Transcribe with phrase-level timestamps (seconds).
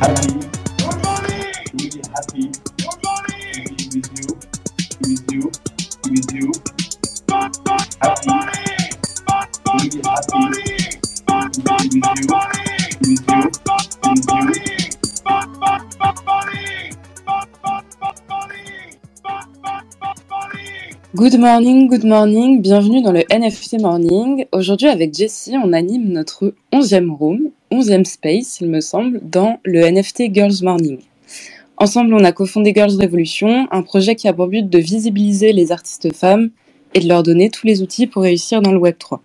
[0.00, 0.40] happy.
[0.78, 1.54] Good morning.
[1.74, 2.73] really happy.
[21.24, 24.44] Good morning, good morning, bienvenue dans le NFT Morning.
[24.52, 29.90] Aujourd'hui avec Jessie, on anime notre 11e room, 11e space il me semble, dans le
[29.90, 30.98] NFT Girls Morning.
[31.78, 35.72] Ensemble, on a cofondé Girls Revolution, un projet qui a pour but de visibiliser les
[35.72, 36.50] artistes femmes
[36.92, 39.20] et de leur donner tous les outils pour réussir dans le Web3.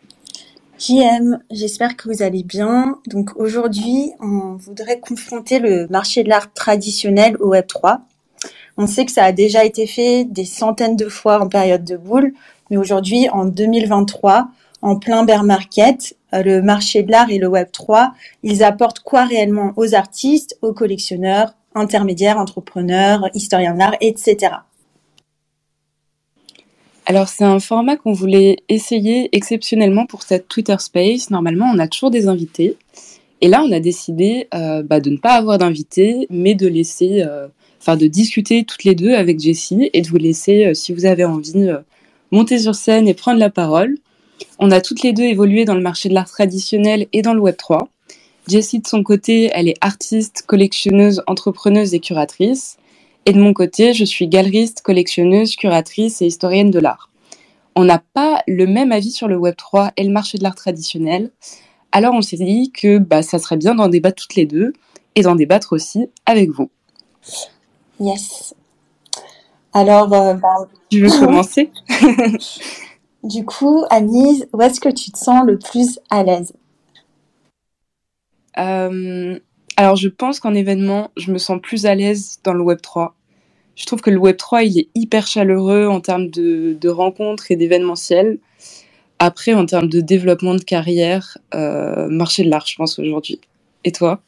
[0.80, 2.96] JM, j'espère que vous allez bien.
[3.08, 8.00] Donc aujourd'hui, on voudrait confronter le marché de l'art traditionnel au Web3.
[8.82, 11.98] On sait que ça a déjà été fait des centaines de fois en période de
[11.98, 12.32] boule,
[12.70, 14.48] mais aujourd'hui, en 2023,
[14.82, 18.12] en plein bear market, euh, le marché de l'art et le Web3,
[18.42, 24.54] ils apportent quoi réellement aux artistes, aux collectionneurs, intermédiaires, entrepreneurs, historiens de l'art, etc.
[27.06, 31.32] Alors c'est un format qu'on voulait essayer exceptionnellement pour cette Twitter Space.
[31.32, 32.78] Normalement, on a toujours des invités.
[33.42, 37.24] Et là, on a décidé euh, bah, de ne pas avoir d'invités, mais de laisser,
[37.24, 40.94] euh, enfin de discuter toutes les deux avec Jessie et de vous laisser, euh, si
[40.94, 41.80] vous avez envie, euh,
[42.32, 43.98] monter sur scène et prendre la parole.
[44.60, 47.42] On a toutes les deux évolué dans le marché de l'art traditionnel et dans le
[47.42, 47.90] Web 3.
[48.48, 52.78] Jessie de son côté, elle est artiste, collectionneuse, entrepreneuse et curatrice.
[53.26, 57.10] Et de mon côté, je suis galeriste, collectionneuse, curatrice et historienne de l'art.
[57.76, 60.56] On n'a pas le même avis sur le Web 3 et le marché de l'art
[60.56, 61.32] traditionnel.
[61.92, 64.74] Alors on s'est dit que bah, ça serait bien d'en débattre toutes les deux
[65.16, 66.70] et d'en débattre aussi avec vous.
[68.00, 68.56] Yes.
[69.74, 71.72] Alors, euh, bah, Tu veux commencer?
[73.24, 76.54] Du coup, Anise, où est-ce que tu te sens le plus à l'aise?
[78.58, 79.40] Euh,
[79.78, 83.16] alors, je pense qu'en événement, je me sens plus à l'aise dans le Web 3.
[83.76, 87.52] Je trouve que le Web 3, il est hyper chaleureux en termes de, de rencontres
[87.52, 88.40] et d'événementiel.
[89.20, 93.40] Après, en termes de développement de carrière, euh, marché de l'art, je pense aujourd'hui.
[93.84, 94.22] Et toi?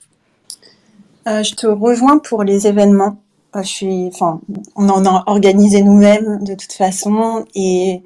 [1.27, 3.21] Euh, Je te rejoins pour les événements.
[3.53, 4.39] Enfin,
[4.77, 8.01] on en a organisé nous-mêmes de toute façon, et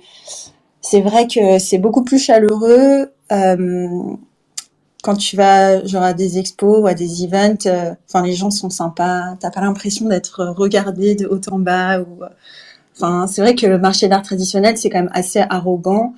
[0.81, 3.88] c'est vrai que c'est beaucoup plus chaleureux euh,
[5.03, 7.67] quand tu vas genre à des expos ou à des events.
[7.67, 9.35] euh, les gens sont sympas.
[9.39, 12.00] T'as pas l'impression d'être regardé de haut en bas.
[12.01, 12.29] Ou, euh,
[12.95, 16.16] enfin, c'est vrai que le marché de l'art traditionnel c'est quand même assez arrogant,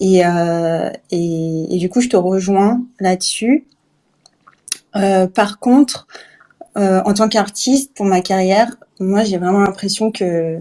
[0.00, 3.66] et, euh, et, et du coup, je te rejoins là-dessus.
[4.92, 6.06] Par contre,
[6.76, 10.60] euh, en tant qu'artiste, pour ma carrière, moi, j'ai vraiment l'impression que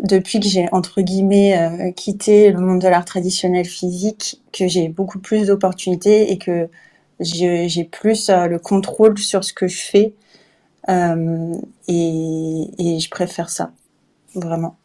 [0.00, 4.88] depuis que j'ai, entre guillemets, euh, quitté le monde de l'art traditionnel physique, que j'ai
[4.88, 6.68] beaucoup plus d'opportunités et que
[7.20, 10.14] j'ai plus euh, le contrôle sur ce que je fais.
[11.88, 13.72] Et, je préfère ça,
[14.34, 14.76] vraiment.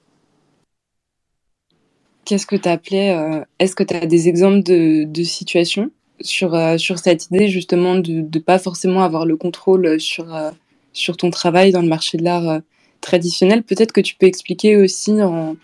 [2.25, 5.91] Qu'est-ce que tu appelais Est-ce que tu as des exemples de, de situations?
[6.23, 10.51] Sur, euh, sur cette idée justement de ne pas forcément avoir le contrôle sur, euh,
[10.93, 12.59] sur ton travail dans le marché de l'art euh,
[13.01, 15.55] traditionnel Peut-être que tu peux expliquer aussi en,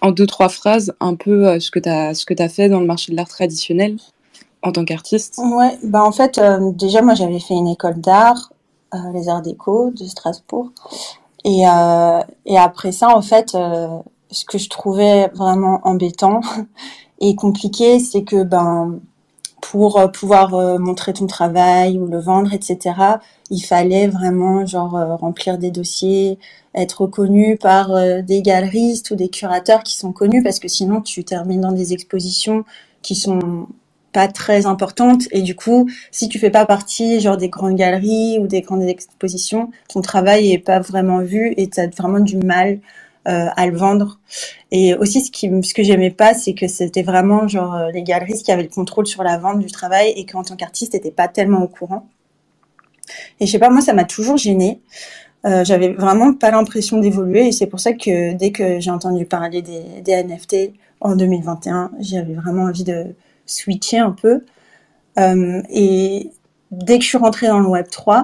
[0.00, 2.86] en deux, trois phrases un peu euh, ce que tu as, as fait dans le
[2.86, 3.96] marché de l'art traditionnel
[4.62, 5.38] en tant qu'artiste.
[5.38, 8.52] Ouais, bah en fait, euh, déjà, moi, j'avais fait une école d'art,
[8.94, 10.70] euh, les arts déco de Strasbourg.
[11.44, 13.88] Et, euh, et après ça, en fait, euh,
[14.30, 16.40] ce que je trouvais vraiment embêtant
[17.20, 19.00] et compliqué, c'est que ben
[19.60, 22.78] pour euh, pouvoir euh, montrer ton travail ou le vendre, etc.,
[23.50, 26.38] il fallait vraiment genre euh, remplir des dossiers,
[26.74, 27.90] être reconnu par
[28.22, 31.92] des galeristes ou des curateurs qui sont connus, parce que sinon tu termines dans des
[31.92, 32.64] expositions
[33.02, 33.66] qui sont
[34.12, 38.38] pas très importantes et du coup si tu fais pas partie genre des grandes galeries
[38.40, 42.80] ou des grandes expositions ton travail est pas vraiment vu et t'as vraiment du mal
[43.28, 44.18] euh, à le vendre.
[44.70, 48.02] Et aussi ce qui ce que j'aimais pas c'est que c'était vraiment genre euh, les
[48.02, 51.10] galeristes qui avaient le contrôle sur la vente du travail et qu'en tant qu'artiste t'étais
[51.10, 52.08] pas tellement au courant.
[53.38, 54.80] Et je sais pas moi ça m'a toujours gênée.
[55.44, 59.26] Euh, j'avais vraiment pas l'impression d'évoluer et c'est pour ça que dès que j'ai entendu
[59.26, 63.14] parler des, NFT en 2021 j'avais vraiment envie de
[63.44, 64.44] switcher un peu.
[65.18, 66.30] Et
[66.70, 68.22] dès que je suis rentrée dans le Web 3,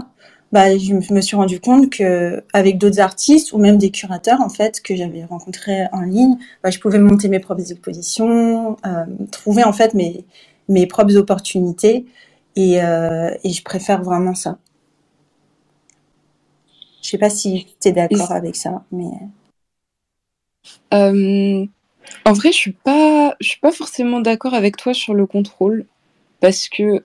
[0.56, 4.48] bah, je me suis rendu compte que avec d'autres artistes ou même des curateurs en
[4.48, 9.64] fait que j'avais rencontrés en ligne, bah, je pouvais monter mes propres expositions, euh, trouver
[9.64, 10.24] en fait mes
[10.70, 12.06] mes propres opportunités
[12.56, 14.56] et euh, et je préfère vraiment ça.
[17.02, 19.12] Je sais pas si tu es d'accord avec ça, mais
[20.94, 21.66] euh,
[22.24, 25.84] en vrai, je suis pas, je suis pas forcément d'accord avec toi sur le contrôle
[26.40, 27.04] parce que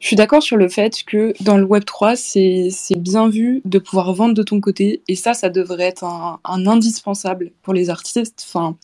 [0.00, 3.78] Je suis d'accord sur le fait que dans le Web 3, c'est bien vu de
[3.78, 8.46] pouvoir vendre de ton côté, et ça, ça devrait être un, indispensable pour les artistes.
[8.48, 8.76] Enfin,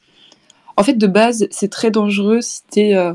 [0.76, 3.14] en fait, de base, c'est très dangereux si t'es, euh,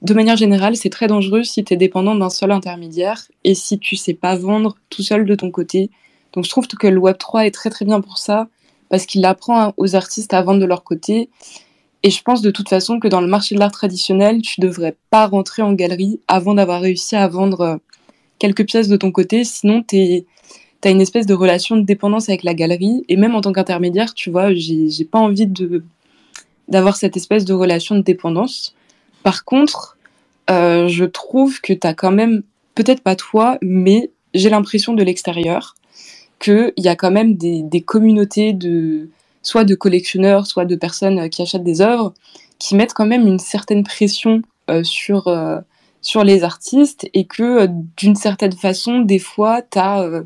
[0.00, 3.78] de manière générale, c'est très dangereux si tu es dépendant d'un seul intermédiaire et si
[3.78, 5.90] tu sais pas vendre tout seul de ton côté.
[6.32, 8.48] Donc, je trouve que le Web 3 est très très bien pour ça
[8.88, 11.28] parce qu'il apprend aux artistes à vendre de leur côté
[12.04, 14.94] et je pense de toute façon que dans le marché de l'art traditionnel, tu devrais
[15.08, 17.76] pas rentrer en galerie avant d'avoir réussi à vendre euh,
[18.38, 19.42] quelques pièces de ton côté.
[19.42, 20.22] Sinon, tu
[20.84, 23.04] as une espèce de relation de dépendance avec la galerie.
[23.08, 25.82] Et même en tant qu'intermédiaire, tu vois, j'ai pas envie de
[26.68, 28.74] d'avoir cette espèce de relation de dépendance.
[29.22, 29.96] Par contre,
[30.50, 32.42] euh, je trouve que tu as quand même,
[32.74, 35.74] peut-être pas toi, mais j'ai l'impression de l'extérieur
[36.38, 39.08] qu'il y a quand même des, des communautés de,
[39.44, 42.12] soit de collectionneurs, soit de personnes euh, qui achètent des œuvres,
[42.58, 45.60] qui mettent quand même une certaine pression euh, sur, euh,
[46.00, 50.22] sur les artistes et que d'une certaine façon, des fois, tu as,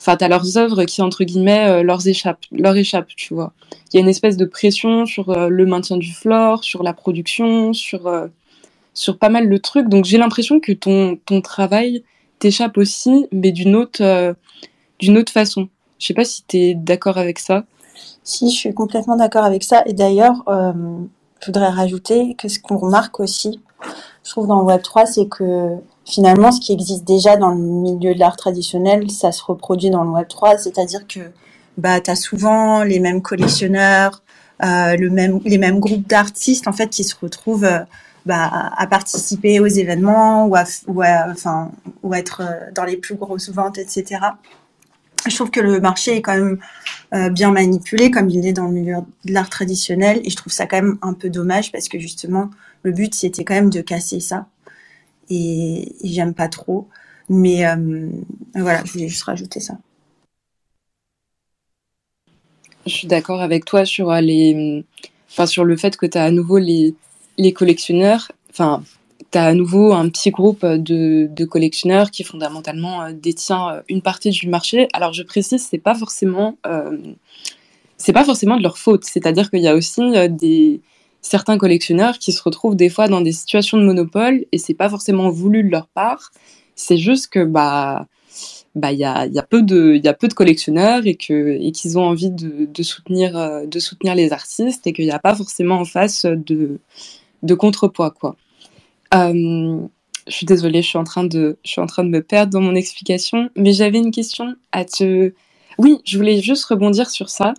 [0.00, 3.52] enfin, as leurs œuvres qui, entre guillemets, leur, échappent, leur échappent, tu vois.
[3.92, 7.72] Il y a une espèce de pression sur le maintien du flore, sur la production,
[7.72, 8.10] sur,
[8.94, 9.88] sur pas mal de trucs.
[9.88, 12.02] Donc j'ai l'impression que ton, ton travail
[12.38, 14.34] t'échappe aussi, mais d'une autre,
[15.08, 15.68] autre façon.
[15.98, 17.64] Je sais pas si tu es d'accord avec ça.
[18.24, 19.82] Si, je suis complètement d'accord avec ça.
[19.86, 20.72] Et d'ailleurs, euh,
[21.40, 23.60] je voudrais rajouter que ce qu'on remarque aussi,
[24.24, 27.56] je trouve dans le Web 3, c'est que finalement, ce qui existe déjà dans le
[27.56, 30.58] milieu de l'art traditionnel, ça se reproduit dans le Web 3.
[30.58, 31.20] C'est-à-dire que
[31.76, 34.22] bah, tu as souvent les mêmes collectionneurs,
[34.62, 37.80] euh, le même, les mêmes groupes d'artistes en fait qui se retrouvent euh,
[38.26, 41.72] bah, à participer aux événements ou à, ou enfin,
[42.04, 44.20] ou être euh, dans les plus grosses ventes, etc
[45.28, 46.58] je trouve que le marché est quand même
[47.14, 50.20] euh, bien manipulé comme il est dans le milieu de l'art traditionnel.
[50.24, 52.48] Et je trouve ça quand même un peu dommage parce que justement
[52.82, 54.46] le but c'était quand même de casser ça.
[55.28, 56.88] Et, j'aime pas trop.
[57.28, 58.08] Mais euh,
[58.54, 59.74] voilà je voulais juste rajouter ça.
[62.86, 64.84] Je suis d'accord avec toi sur euh, les
[65.30, 66.94] enfin sur le fait que tu as à nouveau les
[67.36, 68.32] les collectionneurs.
[68.50, 68.82] Enfin
[69.30, 74.02] tu as à nouveau un petit groupe de, collectionneurs qui fondamentalement euh, détient euh, une
[74.02, 74.88] partie du marché.
[74.92, 76.96] Alors je précise, c'est pas forcément euh,
[77.96, 79.04] c'est pas forcément de leur faute.
[79.04, 80.80] C'est-à-dire qu'il y a aussi des
[81.20, 84.88] certains collectionneurs qui se retrouvent des fois dans des situations de monopole et c'est pas
[84.88, 86.32] forcément voulu de leur part.
[86.74, 88.06] C'est juste que bah
[88.74, 91.70] bah il y a, peu de il y a peu de collectionneurs et que et
[91.72, 95.34] qu'ils ont envie de, de soutenir de soutenir les artistes et qu'il n'y a pas
[95.36, 96.80] forcément en face de
[97.42, 98.36] de contrepoids quoi.
[99.14, 99.86] Euh,
[100.26, 102.52] je suis désolée, je suis en train de, je suis en train de me perdre
[102.52, 105.32] dans mon explication, mais j'avais une question à te.
[105.78, 107.54] Oui, je voulais juste rebondir sur ça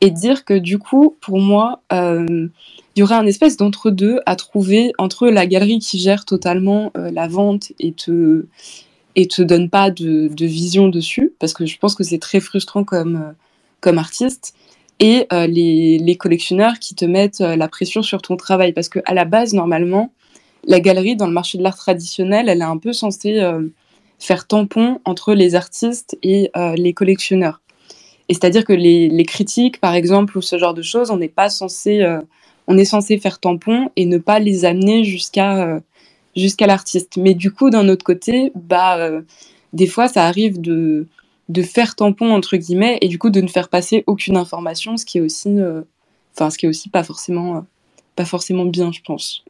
[0.00, 2.48] et dire que du coup, pour moi, euh,
[2.94, 7.10] il y aurait un espèce d'entre-deux à trouver entre la galerie qui gère totalement euh,
[7.10, 8.46] la vente et te
[9.16, 12.84] et te donne pas de, vision dessus, parce que je pense que c'est très frustrant
[12.84, 13.34] comme
[13.80, 14.54] comme artiste,
[15.00, 19.14] et les, les collectionneurs qui te mettent la pression sur ton travail, parce que à
[19.14, 20.12] la base, normalement,
[20.68, 23.66] la galerie dans le marché de l'art traditionnel, elle est un peu censée euh,
[24.18, 27.62] faire tampon entre les artistes et euh, les collectionneurs.
[28.28, 31.48] Et c'est-à-dire que les, critiques, par exemple, ou ce genre de choses, on n'est pas
[31.48, 32.20] censé, euh,
[32.66, 35.80] on est censé faire tampon et ne pas les amener jusqu'à
[36.36, 37.16] jusqu'à l'artiste.
[37.16, 39.10] Mais du coup, d'un autre côté, bah,
[39.72, 41.06] des fois, ça arrive de
[41.48, 45.06] de faire tampon entre guillemets et du coup de ne faire passer aucune information, ce
[45.06, 45.56] qui est aussi,
[46.34, 47.64] enfin, ce qui est aussi pas forcément
[48.16, 49.44] pas forcément bien, je pense.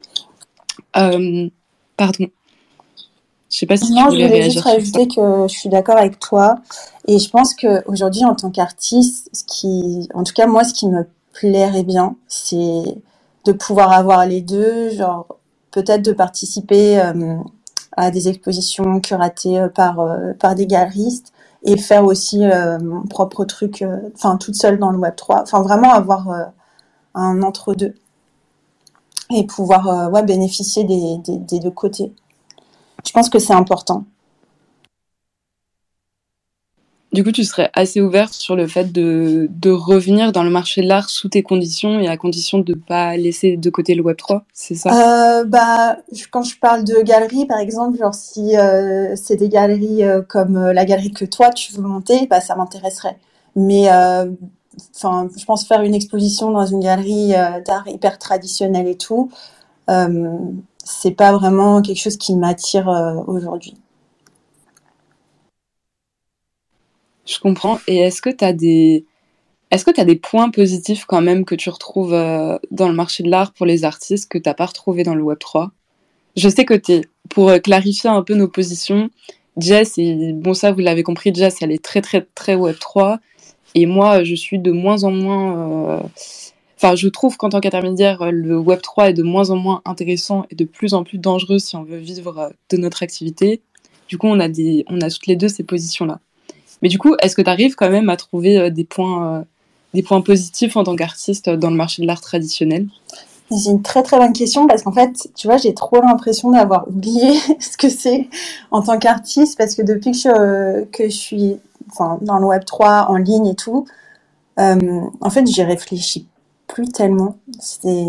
[0.97, 1.49] Euh,
[1.97, 2.27] pardon.
[3.49, 5.97] Je sais pas si non, tu voulais je voulais juste rajouter que je suis d'accord
[5.97, 6.59] avec toi.
[7.07, 10.87] Et je pense qu'aujourd'hui, en tant qu'artiste, ce qui, en tout cas, moi, ce qui
[10.87, 12.83] me plairait bien, c'est
[13.45, 15.25] de pouvoir avoir les deux, genre,
[15.71, 17.35] peut-être de participer euh,
[17.97, 19.97] à des expositions curatées euh, par,
[20.39, 21.33] par des galeristes
[21.63, 22.39] et faire aussi
[22.81, 23.83] mon propre truc,
[24.15, 25.41] enfin, toute seule dans le Web3.
[25.41, 26.51] Enfin, vraiment avoir
[27.15, 27.95] un entre-deux
[29.33, 32.11] et pouvoir euh, ouais, bénéficier des, des, deux côtés.
[33.05, 34.05] Je pense que c'est important.
[37.11, 40.81] Du coup, tu serais assez ouverte sur le fait de, de revenir dans le marché
[40.81, 44.03] de l'art sous tes conditions et à condition de ne pas laisser de côté le
[44.03, 45.39] Web3, c'est ça?
[45.39, 45.97] Euh, bah,
[46.29, 50.85] Quand je parle de galeries, par exemple, genre si euh, c'est des galeries comme la
[50.85, 53.17] galerie que toi tu veux monter, bah, ça m'intéresserait.
[53.55, 53.89] Mais
[54.95, 59.31] enfin, je pense faire une exposition dans une galerie euh, d'art hyper traditionnelle et tout,
[59.89, 60.37] euh,
[60.83, 63.75] c'est pas vraiment quelque chose qui m'attire euh, aujourd'hui.
[67.25, 67.79] Je comprends.
[67.87, 69.05] Et est-ce que tu as des
[69.71, 72.09] est-ce que des points positifs quand même que tu retrouves
[72.71, 75.21] dans le marché de l'art pour les artistes que tu n'as pas retrouvé dans le
[75.21, 75.69] Web 3
[76.35, 79.11] Je sais que tu pour clarifier un peu nos positions,
[79.57, 83.19] Jess, et bon ça vous l'avez compris, Jess elle est très très très Web3
[83.75, 86.03] et moi je suis de moins en moins...
[86.77, 90.55] Enfin je trouve qu'en tant qu'intermédiaire le Web3 est de moins en moins intéressant et
[90.55, 93.61] de plus en plus dangereux si on veut vivre de notre activité.
[94.07, 96.19] Du coup on a, des, on a toutes les deux ces positions-là.
[96.81, 99.45] Mais du coup est-ce que tu arrives quand même à trouver des points
[99.93, 102.87] des points positifs en tant qu'artiste dans le marché de l'art traditionnel?
[103.51, 106.87] C'est une très très bonne question parce qu'en fait, tu vois, j'ai trop l'impression d'avoir
[106.87, 108.27] oublié ce que c'est
[108.69, 111.57] en tant qu'artiste parce que depuis que je, que je suis
[111.91, 113.85] enfin, dans le Web 3, en ligne et tout,
[114.59, 116.27] euh, en fait, j'y réfléchis
[116.67, 117.37] plus tellement.
[117.83, 118.05] J'ai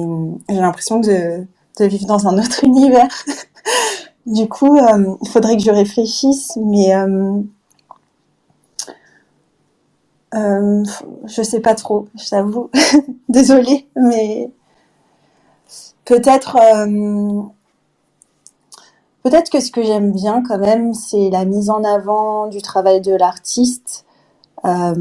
[0.49, 1.47] l'impression de,
[1.79, 3.09] de vivre dans un autre univers.
[4.27, 7.43] du coup, euh, il faudrait que je réfléchisse, mais euh,
[11.25, 12.71] je sais pas trop, je t'avoue.
[13.29, 14.51] Désolée, mais
[16.05, 16.57] peut-être
[19.23, 23.01] peut-être que ce que j'aime bien quand même, c'est la mise en avant du travail
[23.01, 24.05] de l'artiste.
[24.65, 24.95] Euh,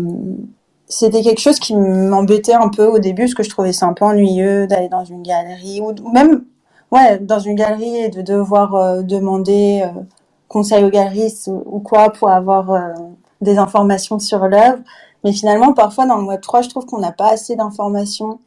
[0.88, 3.94] c'était quelque chose qui m'embêtait un peu au début, parce que je trouvais ça un
[3.94, 6.46] peu ennuyeux d'aller dans une galerie ou même
[6.92, 10.02] ouais dans une galerie et de devoir euh, demander euh,
[10.48, 12.96] conseil aux galeristes ou, quoi pour avoir
[13.42, 14.80] des informations sur l'œuvre.
[15.24, 18.40] Mais finalement, parfois dans le Web 3, je trouve qu'on n'a pas assez d'informations.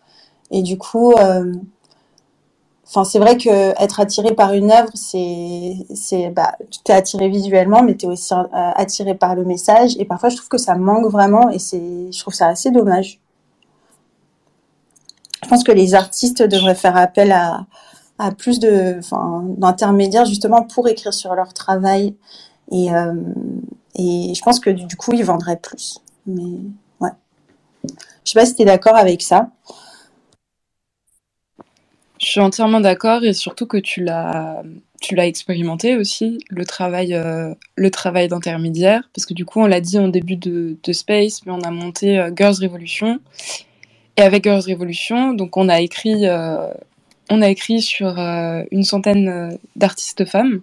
[0.50, 1.14] Et du coup,
[2.94, 3.48] enfin, c'est vrai que
[3.82, 8.08] être attiré par une œuvre, c'est, c'est, bah, tu es attiré visuellement, mais tu es
[8.08, 9.96] aussi euh, attiré par le message.
[9.98, 13.18] Et parfois, je trouve que ça manque vraiment, et c'est, je trouve ça assez dommage.
[15.42, 17.66] Je pense que les artistes devraient faire appel à,
[18.18, 19.00] à plus de,
[19.58, 22.14] d'intermédiaires justement pour écrire sur leur travail.
[22.70, 23.14] Et, euh,
[23.96, 26.00] et je pense que du coup, ils vendraient plus.
[26.26, 26.60] Mais
[27.00, 27.10] ouais.
[28.24, 29.48] Je sais pas si tu es d'accord avec ça.
[32.22, 34.62] Je suis entièrement d'accord et surtout que tu l'as
[35.00, 39.10] tu l'as expérimenté aussi le travail euh, le travail d'intermédiaire.
[39.12, 42.20] Parce que du coup on l'a dit en début de, Space mais on a monté
[42.20, 43.18] euh, Girls Revolution.
[44.16, 46.68] Et avec Girls Revolution donc on a écrit euh,
[47.28, 50.60] on a écrit sur une centaine d'artistes femmes.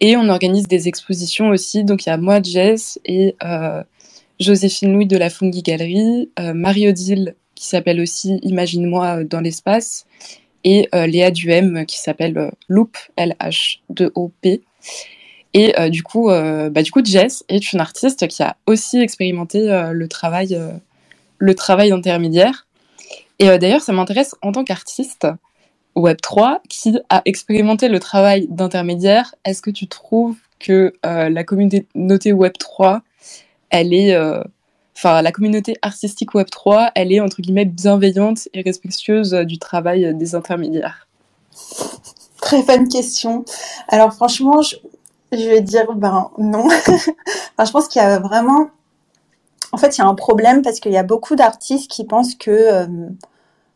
[0.00, 1.84] Et on organise des expositions aussi.
[1.84, 3.36] Donc il y a moi Jess et
[4.40, 10.06] Joséphine Louis de la Fungi Galerie, Marie-Odile qui s'appelle aussi Imagine-moi dans l'espace,
[10.64, 14.62] et euh, Léa Duhem qui s'appelle euh, Loop, L-H-2-O-P.
[15.52, 18.98] Et euh, du, coup, euh, bah, du coup, Jess est une artiste qui a aussi
[18.98, 20.72] expérimenté euh, le travail, euh,
[21.38, 22.66] le travail d'intermédiaire.
[23.38, 25.28] Et euh, d'ailleurs, ça m'intéresse en tant qu'artiste
[25.96, 29.34] Web3 qui a expérimenté le travail d'intermédiaire.
[29.44, 31.86] Est-ce que tu trouves que euh, la communauté
[32.32, 33.00] Web3
[33.70, 34.40] elle est, euh,
[35.02, 40.34] la communauté artistique Web3, elle est entre guillemets bienveillante et respectueuse euh, du travail des
[40.34, 41.06] intermédiaires.
[42.40, 43.44] Très bonne question.
[43.88, 44.76] Alors franchement, je,
[45.32, 46.68] vais dire ben non.
[46.88, 48.68] je pense qu'il y a vraiment,
[49.72, 52.34] en fait, il y a un problème parce qu'il y a beaucoup d'artistes qui pensent
[52.34, 52.86] que euh,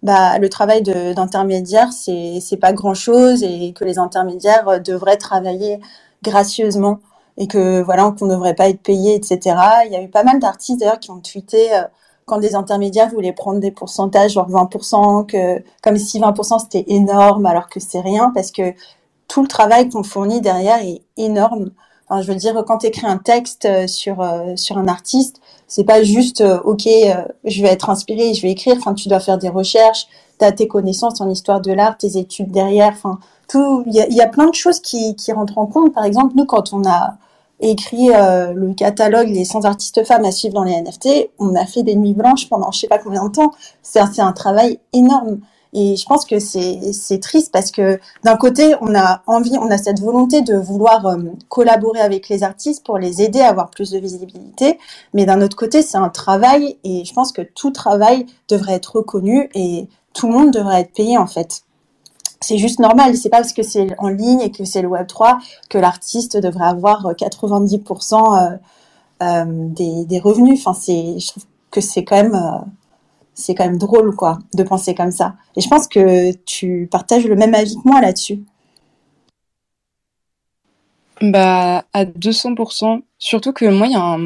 [0.02, 5.80] bah, le travail d'intermédiaire c'est pas grand chose et que les intermédiaires euh, devraient travailler
[6.22, 7.00] gracieusement
[7.38, 9.56] et que voilà qu'on ne devrait pas être payé, etc.
[9.86, 11.82] Il y a eu pas mal d'artistes d'ailleurs qui ont tweeté euh,
[12.26, 17.46] quand des intermédiaires voulaient prendre des pourcentages, genre 20%, que comme si 20% c'était énorme
[17.46, 18.74] alors que c'est rien parce que
[19.28, 21.70] tout le travail qu'on fournit derrière est énorme.
[22.08, 25.40] Enfin, je veux dire, quand tu écris un texte euh, sur euh, sur un artiste,
[25.68, 26.88] c'est pas juste ok,
[27.44, 28.76] je vais être inspiré, je vais écrire.
[28.78, 32.16] Enfin, tu dois faire des recherches, tu as tes connaissances en histoire de l'art, tes
[32.18, 32.94] études derrière.
[32.94, 35.94] Enfin, tout, il y a, y a plein de choses qui qui rentrent en compte.
[35.94, 37.18] Par exemple, nous, quand on a
[37.60, 41.66] écrit euh, le catalogue Les 100 artistes femmes à suivre dans les NFT, on a
[41.66, 43.52] fait des nuits blanches pendant je sais pas combien de temps.
[43.82, 45.40] C'est un, travail énorme.
[45.74, 49.76] Et je pense que c'est triste parce que d'un côté, on a envie, on a
[49.76, 51.16] cette volonté de vouloir euh,
[51.48, 54.78] collaborer avec les artistes pour les aider à avoir plus de visibilité,
[55.12, 58.96] mais d'un autre côté, c'est un travail et je pense que tout travail devrait être
[58.96, 61.64] reconnu et tout le monde devrait être payé en fait
[62.40, 63.16] c'est juste normal.
[63.16, 66.36] C'est pas parce que c'est en ligne et que c'est le Web 3 que l'artiste
[66.36, 68.56] devrait avoir 90% euh,
[69.22, 70.60] euh, des, des, revenus.
[70.60, 72.64] Enfin, c'est, je trouve que c'est quand même, euh,
[73.34, 75.34] c'est quand même drôle, quoi, de penser comme ça.
[75.56, 78.44] Et je pense que tu partages le même avis que moi là-dessus.
[81.20, 83.02] Bah, à 200%.
[83.18, 84.16] Surtout que moi, il y a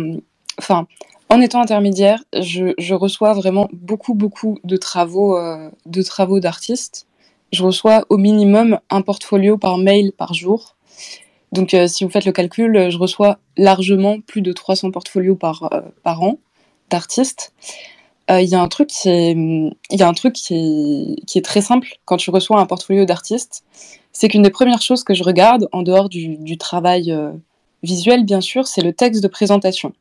[0.58, 0.86] enfin,
[1.30, 7.06] en étant intermédiaire, je, je, reçois vraiment beaucoup, beaucoup de travaux, euh, de travaux d'artistes
[7.52, 10.76] je reçois au minimum un portfolio par mail par jour.
[11.52, 15.68] Donc, euh, si vous faites le calcul, je reçois largement plus de 300 portfolios par,
[15.72, 16.38] euh, par an
[16.88, 17.52] d'artistes.
[18.30, 19.36] Il euh, y a un truc, qui est,
[19.90, 23.64] y a un truc qui, est, très simple quand tu reçois un portfolio d'artistes,
[24.12, 27.14] c'est qu'une des premières choses que je regarde, en dehors du, du travail
[27.82, 29.92] visuel bien sûr, c'est le texte de présentation.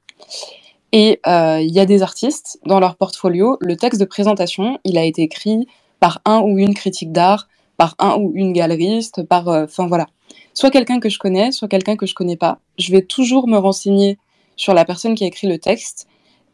[0.91, 5.03] Et il y a des artistes dans leur portfolio, le texte de présentation, il a
[5.03, 5.65] été écrit
[6.01, 10.07] par un ou une critique d'art, par un ou une galeriste, par, euh, enfin voilà,
[10.53, 12.57] soit quelqu'un que je connais, soit quelqu'un que je connais pas.
[12.77, 14.17] Je vais toujours me renseigner
[14.57, 16.07] sur la personne qui a écrit le texte.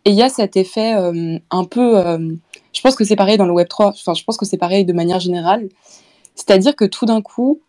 [0.05, 2.35] Et il y a cet effet euh, un peu, euh,
[2.73, 3.87] je pense que c'est pareil dans le Web 3.
[3.87, 5.69] Enfin, je pense que c'est pareil de manière générale.
[6.35, 7.61] C'est-à-dire que tout d'un coup,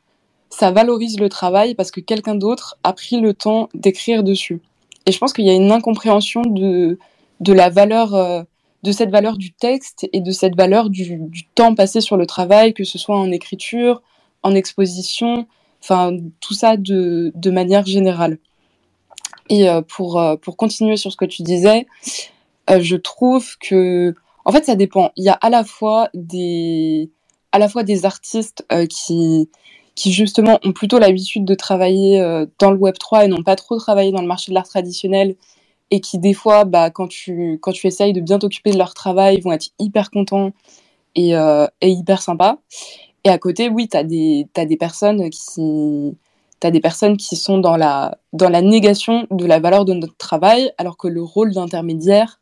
[0.50, 4.60] ça valorise le travail parce que quelqu'un d'autre a pris le temps d'écrire dessus.
[5.06, 6.98] Et je pense qu'il y a une incompréhension de,
[7.40, 8.46] de la valeur,
[8.82, 12.74] de cette valeur du texte et de cette valeur du, temps passé sur le travail,
[12.74, 14.02] que ce soit en écriture,
[14.42, 15.46] en exposition,
[15.82, 18.38] enfin tout ça de, manière générale.
[19.50, 21.86] Et euh, pour, euh, pour continuer sur ce que tu disais,
[22.70, 25.10] euh, je trouve que, en fait, ça dépend.
[25.16, 27.10] Il y a à la fois des,
[27.52, 29.48] à la fois des artistes qui,
[29.94, 32.20] qui justement ont plutôt l'habitude de travailler
[32.58, 35.34] dans le Web 3 et n'ont pas trop travaillé dans le marché de l'art traditionnel
[35.90, 38.94] et qui des fois, bah, quand tu, quand tu essayes de bien t'occuper de leur
[38.94, 40.52] travail, vont être hyper contents
[41.14, 42.58] et, euh, et hyper sympas.
[43.24, 46.16] Et à côté, oui, tu as des, t'as des personnes qui,
[46.60, 50.16] t'as des personnes qui sont dans la, dans la négation de la valeur de notre
[50.16, 52.40] travail, alors que le rôle d'intermédiaire,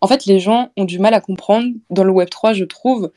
[0.00, 3.10] en fait, les gens ont du mal à comprendre dans le Web 3, je trouve,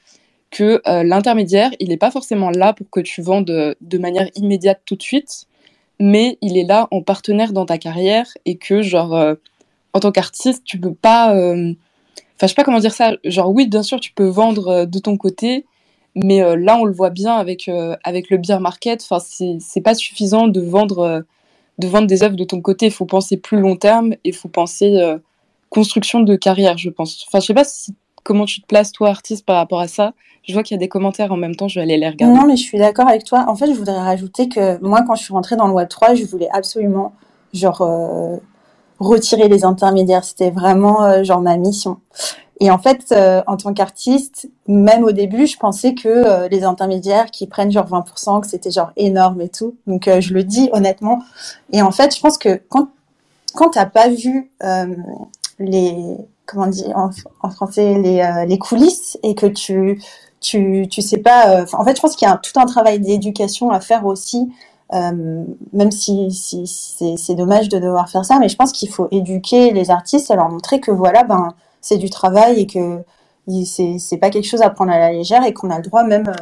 [0.52, 4.30] que euh, l'intermédiaire, il n'est pas forcément là pour que tu vendes de, de manière
[4.36, 5.46] immédiate tout de suite,
[6.00, 9.36] mais il est là en partenaire dans ta carrière et que, genre, euh,
[9.93, 11.36] en tant qu'artiste, tu peux pas.
[11.36, 11.74] euh,
[12.36, 13.13] Enfin, je sais pas comment dire ça.
[13.25, 15.65] Genre, oui, bien sûr, tu peux vendre euh, de ton côté,
[16.15, 17.69] mais euh, là, on le voit bien avec,
[18.03, 19.03] avec le beer market.
[19.03, 19.19] Enfin,
[19.60, 21.24] c'est pas suffisant de vendre,
[21.79, 22.86] de vendre des œuvres de ton côté.
[22.88, 24.98] Il faut penser plus long terme et il faut penser
[25.69, 27.25] construction de carrière, je pense.
[27.27, 27.63] Enfin, je sais pas
[28.24, 30.13] comment tu te places, toi, artiste, par rapport à ça.
[30.48, 32.36] Je vois qu'il y a des commentaires en même temps, je vais aller les regarder.
[32.36, 33.46] Non, mais je suis d'accord avec toi.
[33.48, 36.15] En fait, je voudrais rajouter que moi, quand je suis rentrée dans le Web 3,
[36.15, 37.13] je voulais absolument,
[37.53, 37.81] genre,
[39.00, 40.24] retirer les intermédiaires.
[40.24, 41.98] C'était vraiment, euh, genre, ma mission.
[42.62, 46.64] Et en fait, euh, en tant qu'artiste, même au début, je pensais que euh, les
[46.64, 49.75] intermédiaires qui prennent genre 20%, que c'était genre énorme et tout.
[49.88, 51.20] Donc, euh, je le dis honnêtement.
[51.72, 52.90] Et en fait, je pense que quand,
[53.53, 54.94] quand t'as pas vu euh,
[55.59, 57.09] les, comment dire en,
[57.42, 60.01] en français, les, euh, les coulisses et que tu,
[60.42, 63.00] tu, tu sais pas, euh, en fait, je pense qu'il y a tout un travail
[63.00, 64.51] d'éducation à faire aussi.
[64.94, 69.72] Euh, même si, c'est dommage de devoir faire ça, mais je pense qu'il faut éduquer
[69.72, 73.04] les artistes et leur montrer que voilà, ben, c'est du travail et que
[73.66, 76.28] c'est pas quelque chose à prendre à la légère et qu'on a le droit même
[76.28, 76.34] euh,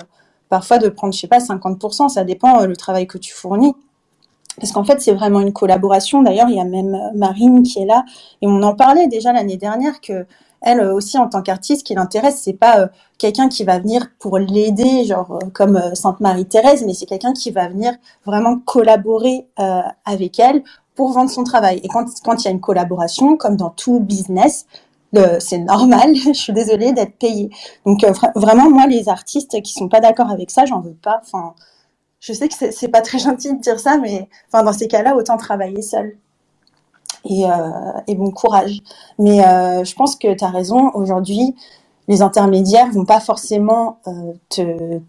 [0.50, 3.74] parfois de prendre, je sais pas, 50%, ça dépend euh, le travail que tu fournis.
[4.60, 6.24] Parce qu'en fait, c'est vraiment une collaboration.
[6.24, 8.04] D'ailleurs, il y a même euh, Marine qui est là
[8.42, 10.26] et on en parlait déjà l'année dernière que
[10.62, 14.08] elle euh, aussi en tant qu'artiste, qui l'intéresse, c'est pas euh, quelqu'un qui va venir
[14.20, 17.94] pour l'aider, genre euh, comme Sainte Marie Thérèse, mais c'est quelqu'un qui va venir
[18.26, 19.48] vraiment collaborer
[20.06, 20.64] avec elle
[20.96, 21.80] pour vendre son travail.
[21.84, 24.66] Et quand quand il y a une collaboration, comme dans tout business,
[25.40, 26.16] c'est normal.
[26.16, 27.50] je suis désolée d'être payée.
[27.86, 31.22] Donc vra- vraiment, moi, les artistes qui sont pas d'accord avec ça, j'en veux pas.
[31.24, 31.54] Enfin,
[32.20, 35.16] je sais que c'est pas très gentil de dire ça, mais enfin dans ces cas-là,
[35.16, 36.18] autant travailler seul.
[37.26, 37.50] Et, euh,
[38.08, 38.80] et bon courage.
[39.20, 40.92] Mais euh, je pense que tu as raison.
[40.94, 41.56] Aujourd'hui,
[42.08, 45.00] les intermédiaires vont pas forcément euh, te,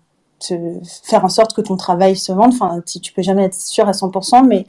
[1.04, 2.52] faire en sorte que ton travail se vende.
[2.52, 4.66] Enfin, si tu peux jamais être sûr à 100%, mais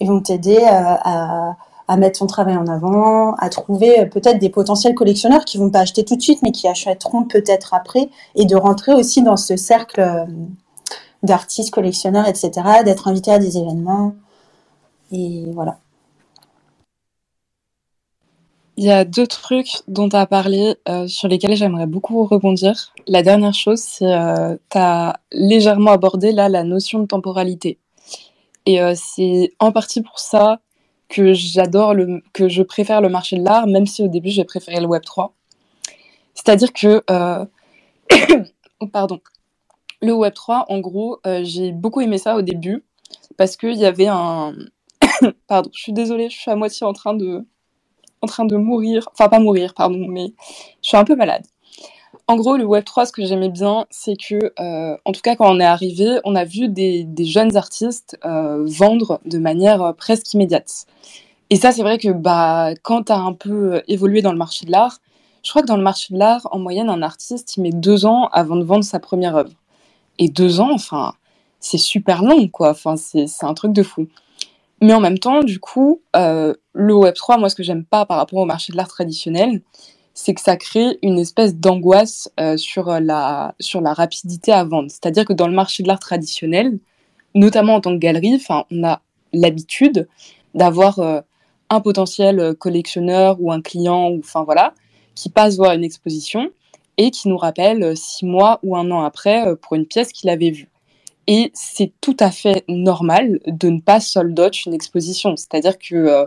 [0.00, 1.56] ils vont t'aider à,
[1.88, 5.80] à, mettre ton travail en avant, à trouver peut-être des potentiels collectionneurs qui vont pas
[5.80, 9.56] acheter tout de suite, mais qui achèteront peut-être après, et de rentrer aussi dans ce
[9.56, 10.26] cercle
[11.24, 12.50] d'artistes, collectionneurs, etc.,
[12.84, 14.14] d'être invité à des événements.
[15.12, 15.78] Et voilà.
[18.76, 22.92] Il y a deux trucs dont tu as parlé euh, sur lesquels j'aimerais beaucoup rebondir.
[23.06, 27.78] La dernière chose, c'est euh, tu as légèrement abordé là la notion de temporalité.
[28.66, 30.60] Et euh, c'est en partie pour ça
[31.08, 31.94] que j'adore
[32.32, 35.02] que je préfère le marché de l'art, même si au début j'ai préféré le Web
[35.02, 35.32] 3.
[36.34, 37.44] C'est-à-dire que euh...
[38.92, 39.20] pardon.
[40.02, 42.84] Le Web 3, en gros, j'ai beaucoup aimé ça au début
[43.36, 44.54] parce qu'il y avait un
[45.46, 47.46] pardon, je suis désolée, je suis à moitié en train de
[48.24, 50.32] en train de mourir, enfin pas mourir, pardon, mais
[50.82, 51.44] je suis un peu malade.
[52.26, 55.54] En gros, le Web3, ce que j'aimais bien, c'est que, euh, en tout cas, quand
[55.54, 60.32] on est arrivé, on a vu des, jeunes artistes euh, vendre de manière euh, presque
[60.32, 60.86] immédiate.
[61.50, 64.64] Et ça, c'est vrai que bah, quand tu as un peu évolué dans le marché
[64.64, 65.00] de l'art,
[65.42, 68.06] je crois que dans le marché de l'art, en moyenne, un artiste, il met deux
[68.06, 69.52] ans avant de vendre sa première œuvre.
[70.18, 71.12] Et deux ans, enfin,
[71.60, 72.70] c'est super long, quoi.
[72.70, 74.08] Enfin, c'est un truc de fou.
[74.80, 78.18] Mais en même temps, du coup, euh, le Web3, moi, ce que j'aime pas par
[78.18, 79.62] rapport au marché de l'art traditionnel,
[80.14, 84.90] c'est que ça crée une espèce d'angoisse euh, sur, la, sur la rapidité à vendre.
[84.90, 86.78] C'est-à-dire que dans le marché de l'art traditionnel,
[87.34, 89.00] notamment en tant que galerie, on a
[89.32, 90.08] l'habitude
[90.54, 91.20] d'avoir euh,
[91.70, 94.74] un potentiel collectionneur ou un client, enfin voilà,
[95.14, 96.50] qui passe voir une exposition
[96.96, 100.50] et qui nous rappelle six mois ou un an après pour une pièce qu'il avait
[100.50, 100.68] vue.
[101.26, 105.36] Et c'est tout à fait normal de ne pas sold une exposition.
[105.36, 106.26] C'est-à-dire que, euh,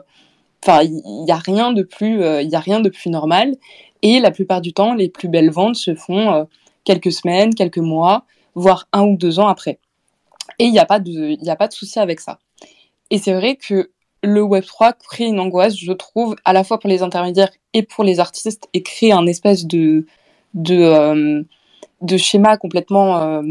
[0.63, 3.55] enfin, il n'y a rien de plus, euh, il a rien de plus normal.
[4.01, 6.43] Et la plupart du temps, les plus belles ventes se font euh,
[6.83, 9.79] quelques semaines, quelques mois, voire un ou deux ans après.
[10.59, 12.39] Et il n'y a pas de, il a pas de souci avec ça.
[13.11, 13.91] Et c'est vrai que
[14.23, 17.83] le Web 3 crée une angoisse, je trouve, à la fois pour les intermédiaires et
[17.83, 20.07] pour les artistes, et crée un espèce de,
[20.55, 21.45] de
[22.01, 23.41] de schémas complètement, euh,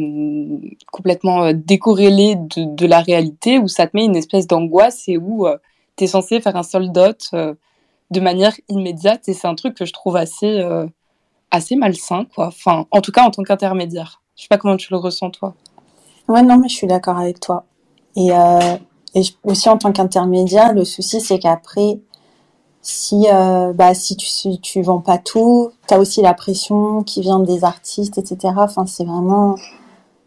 [0.93, 5.47] complètement euh, décorrélés de, la réalité, où ça te met une espèce d'angoisse et où
[5.47, 5.57] euh,
[5.97, 9.29] tu es censé faire un soldat de manière immédiate.
[9.29, 10.63] Et c'est un truc que je trouve assez,
[11.51, 12.49] assez malsain, quoi.
[12.49, 14.23] Enfin, en tout cas, en tant qu'intermédiaire.
[14.37, 15.55] Je sais pas comment tu le ressens, toi.
[16.29, 17.65] Ouais, non, mais je suis d'accord avec toi.
[18.15, 18.31] Et
[19.43, 21.99] aussi, en tant qu'intermédiaire, le souci, c'est qu'après,
[22.87, 24.29] si euh, bah si tu
[24.61, 28.55] tu vends pas tout, tu as aussi la pression qui vient des artistes, etc.
[28.59, 29.57] Enfin, c'est vraiment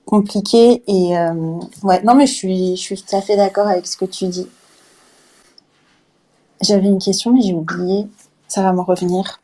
[0.06, 3.88] compliqué et euh, ouais, non mais je suis je suis tout à fait d'accord avec
[3.88, 4.48] ce que tu dis.
[6.62, 8.08] J'avais une question mais j'ai oublié.
[8.50, 9.40] Ça va me revenir.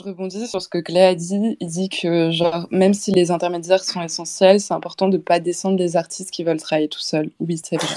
[0.00, 1.56] Je rebondis sur ce que Clé a dit.
[1.60, 5.40] Il dit que, genre, même si les intermédiaires sont essentiels, c'est important de ne pas
[5.40, 7.30] descendre des artistes qui veulent travailler tout seuls.
[7.40, 7.94] Oui, c'est vrai.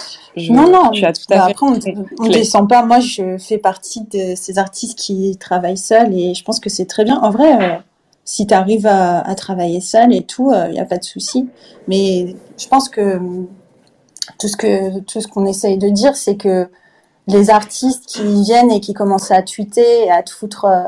[0.50, 2.84] non, non, tu as tout à bah, fait après, on ne descend pas.
[2.84, 6.86] Moi, je fais partie de ces artistes qui travaillent seuls et je pense que c'est
[6.86, 7.20] très bien.
[7.20, 7.78] En vrai, euh,
[8.26, 11.48] si tu arrives à, travailler seul et tout, il euh, n'y a pas de souci.
[11.88, 13.20] Mais je pense que
[14.40, 16.68] tout ce que tout ce qu'on essaye de dire, c'est que
[17.28, 20.84] les artistes qui viennent et qui commencent à tweeter et à te foutre euh,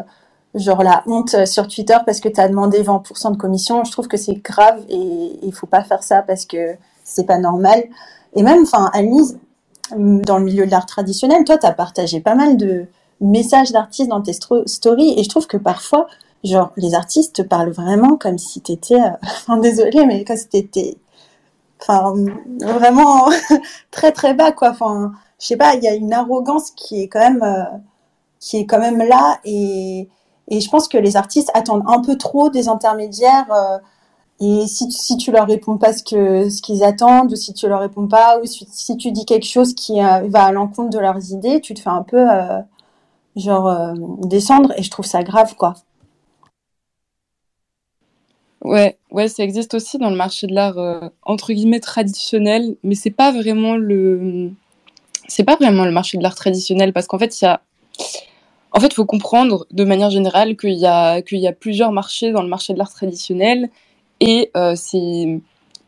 [0.56, 4.08] genre la honte sur Twitter parce que tu as demandé 20% de commission, je trouve
[4.08, 7.84] que c'est grave et il faut pas faire ça parce que c'est pas normal.
[8.36, 9.38] Et même, enfin, Anise,
[9.92, 12.88] dans le milieu de l'art traditionnel, toi, tu as partagé pas mal de
[13.22, 16.08] messages d'artistes dans tes stories et je trouve que parfois,
[16.44, 20.48] genre, les artistes te parlent vraiment comme si t'étais, euh, enfin, désolé, mais comme si
[20.48, 20.98] t'étais,
[21.82, 22.14] enfin,
[22.62, 23.30] vraiment
[23.92, 24.72] très très bas, quoi.
[24.72, 27.64] Enfin, je sais pas, il y a une arrogance qui est quand même, euh,
[28.40, 30.10] qui est quand même là et,
[30.50, 33.52] et je pense que les artistes attendent un peu trop des intermédiaires.
[33.52, 33.78] Euh,
[34.40, 37.68] et si, si tu leur réponds pas ce que ce qu'ils attendent, ou si tu
[37.68, 41.00] leur réponds pas, ou si, tu dis quelque chose qui euh, va à l'encontre de
[41.00, 42.62] leurs idées, tu te fais un peu euh,
[43.36, 44.74] genre descendre.
[44.78, 45.76] Et je trouve ça grave, quoi.
[48.64, 53.12] Ouais, ouais, ça existe aussi dans le marché de l'art entre guillemets traditionnel, mais c'est
[53.12, 54.52] pas vraiment le,
[55.28, 57.62] c'est pas vraiment le marché de l'art traditionnel parce qu'en fait il y a
[58.76, 61.22] en fait, il faut comprendre de manière générale qu'il y, a,
[61.54, 63.70] plusieurs marchés dans le marché de l'art traditionnel.
[64.20, 64.76] Et, euh,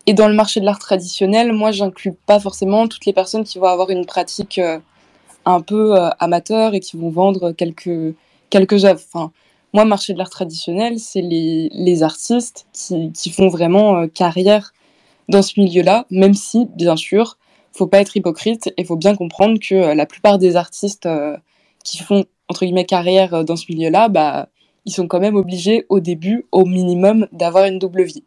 [0.06, 3.60] et dans le marché de l'art traditionnel, moi, j'inclus pas forcément toutes les personnes qui
[3.60, 4.80] vont avoir une pratique euh,
[5.44, 8.16] un peu euh, amateur et qui vont vendre quelques,
[8.86, 9.02] œuvres.
[9.14, 9.32] Enfin,
[9.74, 14.72] moi, marché de l'art traditionnel, c'est les, artistes qui, font vraiment carrière
[15.28, 17.38] dans ce milieu-là, même si, bien sûr,
[17.74, 21.08] faut pas être hypocrite et faut bien comprendre que la plupart des artistes
[21.84, 24.50] qui font entre guillemets carrière euh, dans ce milieu-là, bah,
[24.86, 28.24] ils sont quand même obligés au début, au minimum, d'avoir une double vie.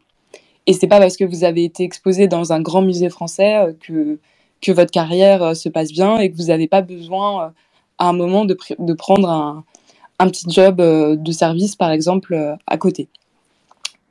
[0.67, 3.73] Et c'est pas parce que vous avez été exposé dans un grand musée français euh,
[3.79, 4.19] que,
[4.61, 7.53] que votre carrière euh, se passe bien et que vous n'avez pas besoin
[7.97, 9.63] à un moment de, de prendre un,
[10.19, 13.09] un, petit job de service, par exemple, à côté.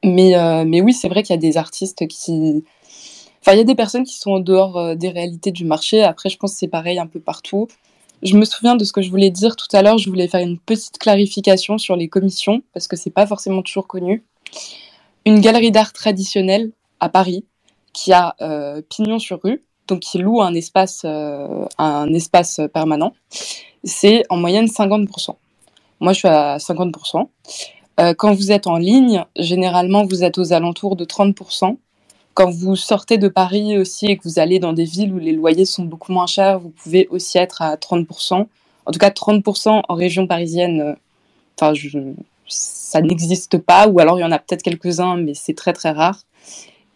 [0.05, 2.65] Mais, mais oui, c'est vrai qu'il y a des artistes qui...
[3.41, 6.05] Enfin, il y a des personnes qui sont en dehors des réalités du marché.
[6.05, 7.67] Après, je pense que c'est pareil un peu partout.
[8.23, 9.99] Je me souviens de ce que je voulais dire tout à l'heure.
[9.99, 13.87] Je voulais faire une petite clarification sur les commissions parce que c'est pas forcément toujours
[13.87, 14.25] connu.
[15.25, 17.45] Une galerie d'art traditionnelle à Paris
[17.93, 23.15] qui a euh, pignon sur rue, donc qui loue un espace, euh, un espace permanent,
[23.85, 25.37] c'est en moyenne 50%.
[26.01, 27.29] Moi, je suis à 50%.
[28.01, 31.77] Euh, quand vous êtes en ligne, généralement, vous êtes aux alentours de 30%.
[32.35, 35.33] Quand vous sortez de Paris aussi et que vous allez dans des villes où les
[35.33, 38.47] loyers sont beaucoup moins chers, vous pouvez aussi être à 30%.
[38.87, 40.95] En tout cas, 30% en région parisienne, euh,
[41.61, 41.73] enfin,
[42.47, 45.91] ça n'existe pas, ou alors il y en a peut-être quelques-uns, mais c'est très très
[45.91, 46.23] rare.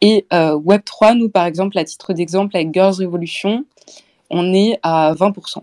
[0.01, 3.65] Et euh, Web3, nous par exemple, à titre d'exemple, avec Girls Revolution,
[4.31, 5.63] on est à 20%.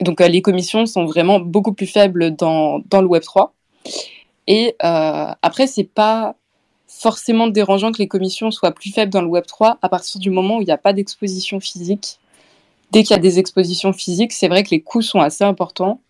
[0.00, 3.50] Donc euh, les commissions sont vraiment beaucoup plus faibles dans, dans le Web3.
[4.46, 6.36] Et après, c'est pas
[6.98, 10.30] forcément dérangeant que les commissions soient plus faibles dans le Web 3 à partir du
[10.30, 12.18] moment où il n'y a pas d'exposition physique.
[12.92, 16.00] Dès qu'il y a des expositions physiques, c'est vrai que les coûts sont assez importants.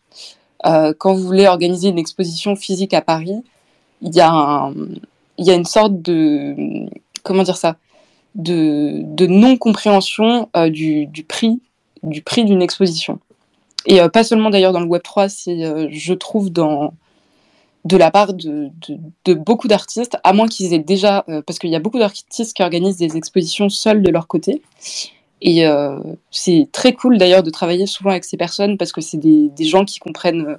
[0.63, 3.43] quand vous voulez organiser une exposition physique à Paris,
[4.03, 4.71] il y a
[5.39, 6.55] une sorte de
[7.23, 7.77] comment dire ça
[8.35, 11.61] de, non compréhension du, du prix
[12.03, 13.19] du prix d'une exposition
[13.87, 16.93] et pas seulement d'ailleurs dans le Web 3 c'est je trouve dans
[17.85, 18.71] de la part de,
[19.35, 22.63] beaucoup d'artistes, à moins qu'ils aient déjà, euh, parce qu'il y a beaucoup d'artistes qui
[22.63, 24.63] organisent des expositions seuls de leur côté.
[25.43, 25.99] Et euh,
[26.31, 29.85] c'est très cool d'ailleurs de travailler souvent avec ces personnes parce que c'est des, gens
[29.85, 30.57] qui comprennent, euh,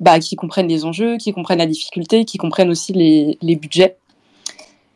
[0.00, 3.96] bah, qui comprennent les enjeux, qui comprennent la difficulté, qui comprennent aussi les, les budgets.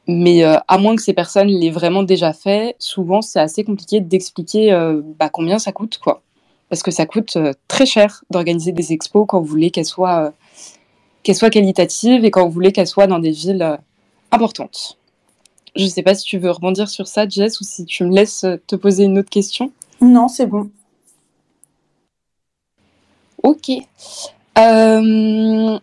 [0.06, 4.70] Mais à moins que ces personnes l'aient vraiment déjà fait, souvent c'est assez compliqué d'expliquer
[5.18, 6.20] bah, combien ça coûte, quoi.
[6.68, 7.38] Parce que ça coûte
[7.68, 10.34] très cher d'organiser des expos quand vous voulez qu'elles soient
[11.24, 13.76] qu'elle soit qualitative et quand vous voulez qu'elle soit dans des villes euh,
[14.30, 14.98] importantes.
[15.74, 18.14] Je ne sais pas si tu veux rebondir sur ça, Jess, ou si tu me
[18.14, 19.72] laisses euh, te poser une autre question.
[20.00, 20.70] Non, c'est bon.
[23.42, 23.70] Ok.
[23.70, 25.78] Euh,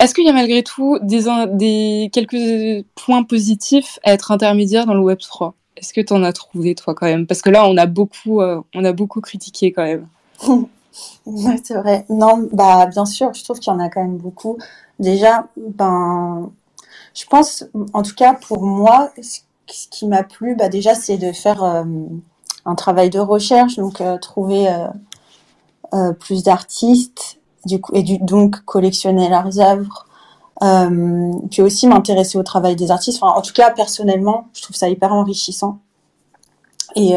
[0.00, 4.94] est-ce qu'il y a malgré tout des, des, quelques points positifs à être intermédiaire dans
[4.94, 7.26] le Web 3 Est-ce que tu en as trouvé, toi, quand même?
[7.26, 10.08] Parce que là, on a beaucoup, on a beaucoup critiqué, quand même.
[11.26, 12.06] ouais, c'est vrai.
[12.08, 14.58] Non, bah, bien sûr, je trouve qu'il y en a quand même beaucoup.
[14.98, 16.50] Déjà, ben,
[17.14, 21.32] je pense, en tout cas pour moi, ce qui m'a plu, bah déjà, c'est de
[21.32, 21.84] faire euh,
[22.64, 24.68] un travail de recherche, donc euh, trouver
[25.94, 30.06] euh, plus d'artistes, du coup, et donc collectionner leurs œuvres,
[31.50, 33.22] puis aussi m'intéresser au travail des artistes.
[33.22, 35.78] Enfin, en tout cas, personnellement, je trouve ça hyper enrichissant.
[36.94, 37.14] Et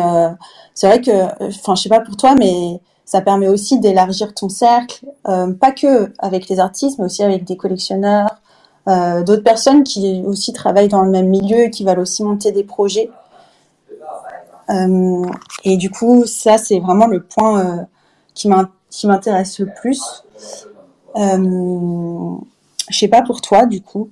[0.74, 4.50] c'est vrai que, enfin, je sais pas pour toi, mais ça permet aussi d'élargir ton
[4.50, 8.40] cercle, euh, pas que avec les artistes, mais aussi avec des collectionneurs,
[8.88, 12.52] euh, d'autres personnes qui aussi travaillent dans le même milieu et qui veulent aussi monter
[12.52, 13.10] des projets.
[14.70, 15.26] Euh,
[15.64, 17.88] et du coup, ça, c'est vraiment le point
[18.36, 20.24] qui m'intéresse le plus.
[21.16, 22.38] Je
[22.92, 24.12] sais pas pour toi, du coup.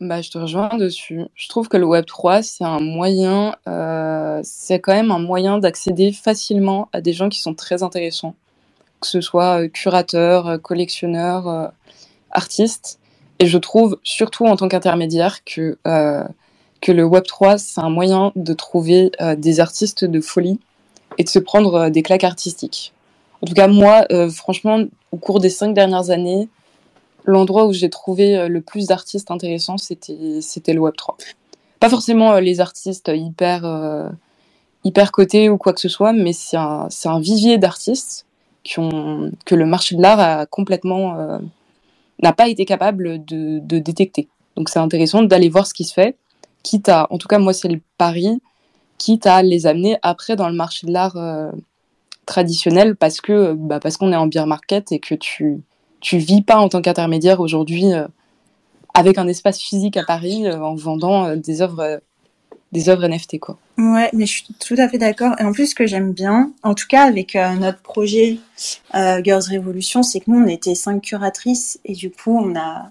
[0.00, 1.24] Bah, je te rejoins dessus.
[1.34, 5.58] Je trouve que le Web 3, c'est un moyen, euh, c'est quand même un moyen
[5.58, 8.36] d'accéder facilement à des gens qui sont très intéressants,
[9.00, 11.66] que ce soit euh, curateurs, euh, collectionneurs, euh,
[12.30, 13.00] artistes.
[13.40, 16.22] Et je trouve, surtout en tant qu'intermédiaire, que, euh,
[16.80, 20.60] que le Web 3, c'est un moyen de trouver des artistes de folie
[21.18, 22.92] et de se prendre des claques artistiques.
[23.42, 26.48] En tout cas, moi, franchement, au cours des cinq dernières années,
[27.28, 31.14] l'endroit où j'ai trouvé euh, le plus d'artistes intéressants, c'était, le Web3.
[31.78, 34.08] Pas forcément euh, les artistes hyper, euh,
[34.82, 38.26] hyper cotés ou quoi que ce soit, mais c'est un, un vivier d'artistes
[38.64, 41.38] qui ont, que le marché de l'art a complètement,
[42.20, 44.28] n'a pas été capable de, de détecter.
[44.56, 46.16] Donc c'est intéressant d'aller voir ce qui se fait,
[46.62, 48.42] quitte à, en tout cas moi c'est le pari,
[48.98, 51.16] quitte à les amener après dans le marché de l'art
[52.26, 55.62] traditionnel parce que bah, parce qu'on est en beer market et que tu
[56.00, 58.06] tu vis pas en tant qu'intermédiaire aujourd'hui euh,
[58.94, 62.00] avec un espace physique à Paris euh, en vendant euh, des œuvres
[62.70, 63.56] des œuvres NFT quoi.
[63.78, 65.32] Ouais, mais je suis tout à fait d'accord.
[65.38, 68.38] Et en plus, ce que j'aime bien, en tout cas avec notre projet
[68.92, 72.90] Girls Revolution, c'est que nous, on était cinq curatrices et du coup, on a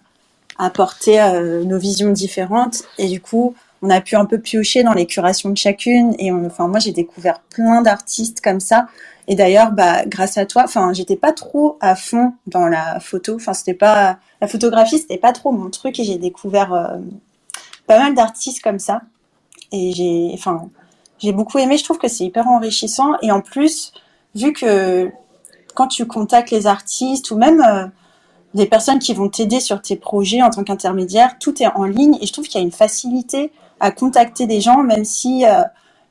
[0.58, 1.20] apporté
[1.63, 5.49] nos visions différentes et du coup, on a pu un peu piocher dans les curations
[5.49, 8.87] de chacune et enfin, moi, j'ai découvert plein d'artistes comme ça
[9.27, 13.35] et d'ailleurs, bah, grâce à toi, enfin, j'étais pas trop à fond dans la photo.
[13.35, 16.97] Enfin, c'était pas la photographie, c'était pas trop mon truc, et j'ai découvert euh,
[17.87, 19.01] pas mal d'artistes comme ça.
[19.73, 20.69] Et j'ai, enfin,
[21.19, 21.77] j'ai beaucoup aimé.
[21.77, 23.15] Je trouve que c'est hyper enrichissant.
[23.21, 23.91] Et en plus,
[24.33, 25.11] vu que
[25.75, 27.85] quand tu contactes les artistes ou même euh,
[28.53, 32.17] des personnes qui vont t'aider sur tes projets en tant qu'intermédiaire, tout est en ligne.
[32.21, 35.63] Et je trouve qu'il y a une facilité à contacter des gens, même si euh,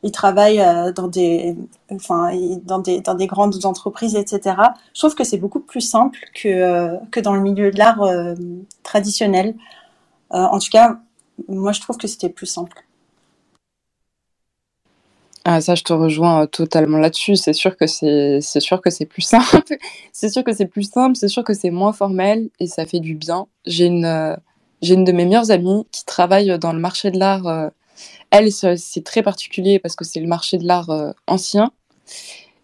[0.02, 1.57] ils travaillent euh, dans des,
[1.90, 2.31] enfin,
[2.64, 4.57] dans des, dans des grandes entreprises, etc.
[4.94, 8.00] Je trouve que c'est beaucoup plus simple que, euh, que dans le milieu de l'art
[8.83, 9.55] traditionnel.
[10.31, 10.98] en tout cas,
[11.48, 12.83] moi, je trouve que c'était plus simple.
[15.48, 17.37] Ah, ça, je te rejoins totalement là-dessus.
[17.37, 19.76] C'est sûr que c'est, c'est sûr que c'est plus simple.
[20.12, 21.16] c'est sûr que c'est plus simple.
[21.16, 23.46] C'est sûr que c'est moins formel et ça fait du bien.
[23.64, 24.37] J'ai une,
[24.83, 27.71] j'ai une de mes meilleures amies qui travaille dans le marché de l'art
[28.31, 31.71] elle, c'est très particulier parce que c'est le marché de l'art euh, ancien.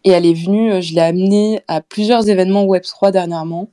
[0.04, 3.68] Et elle est venue, euh, je l'ai amenée à plusieurs événements Web3 dernièrement.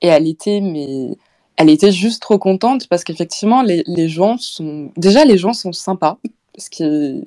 [0.00, 1.16] Et elle était, mais
[1.56, 4.90] elle était juste trop contente parce qu'effectivement, les, gens sont.
[4.96, 6.18] Déjà, les gens sont sympas,
[6.58, 7.24] ce qui est,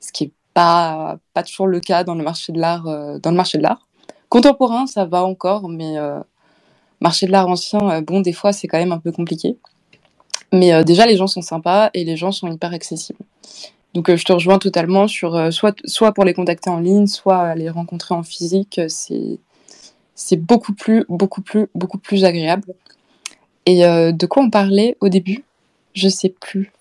[0.00, 2.86] ce pas, pas toujours le cas dans le marché de l'art.
[2.86, 3.86] Euh, dans le marché de l'art.
[4.28, 6.20] Contemporain, ça va encore, mais euh,
[7.00, 9.56] marché de l'art ancien, euh, bon, des fois, c'est quand même un peu compliqué.
[10.52, 13.20] Mais euh, déjà, les gens sont sympas et les gens sont hyper accessibles.
[13.94, 17.54] Donc, euh, je te rejoins totalement sur soit, soit pour les contacter en ligne, soit
[17.54, 18.80] les rencontrer en physique.
[18.88, 19.38] C'est
[20.18, 22.74] c'est beaucoup plus, beaucoup plus, beaucoup plus agréable.
[23.66, 25.44] Et euh, de quoi on parlait au début?
[25.94, 26.72] Je sais plus.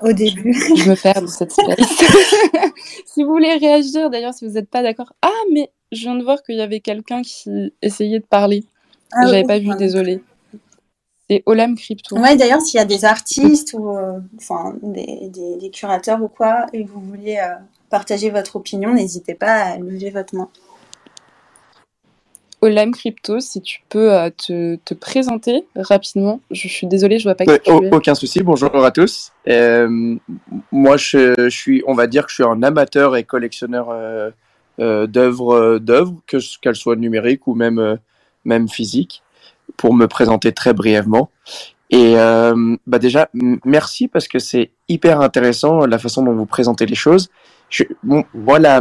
[0.00, 0.54] Au début.
[0.54, 1.76] Je me perds dans cette space.
[3.06, 5.12] si vous voulez réagir, d'ailleurs, si vous n'êtes pas d'accord.
[5.20, 8.64] Ah, mais je viens de voir qu'il y avait quelqu'un qui essayait de parler.
[9.12, 10.22] Ah J'avais oui, pas vu, désolé.
[11.30, 12.16] C'est Olam Crypto.
[12.18, 16.28] Ouais, d'ailleurs, s'il y a des artistes ou euh, enfin des, des, des curateurs ou
[16.28, 17.54] quoi, et vous voulez euh,
[17.90, 20.48] partager votre opinion, n'hésitez pas à lever votre main.
[22.60, 26.40] Olam Crypto, si tu peux euh, te, te présenter rapidement.
[26.52, 27.92] Je suis désolée, je vois pas Ouais, qui tu es.
[27.94, 28.40] aucun souci.
[28.42, 29.32] Bonjour à tous.
[29.48, 30.16] Euh,
[30.70, 34.30] moi, je, je suis, on va dire que je suis un amateur et collectionneur euh,
[34.78, 37.96] euh, d'œuvres, d'œuvres, que qu'elles soient numériques ou même euh,
[38.44, 39.22] même physiques,
[39.76, 41.30] pour me présenter très brièvement.
[41.90, 43.28] Et euh, bah déjà,
[43.64, 47.28] merci parce que c'est hyper intéressant la façon dont vous présentez les choses.
[47.68, 48.80] Je, bon, voilà.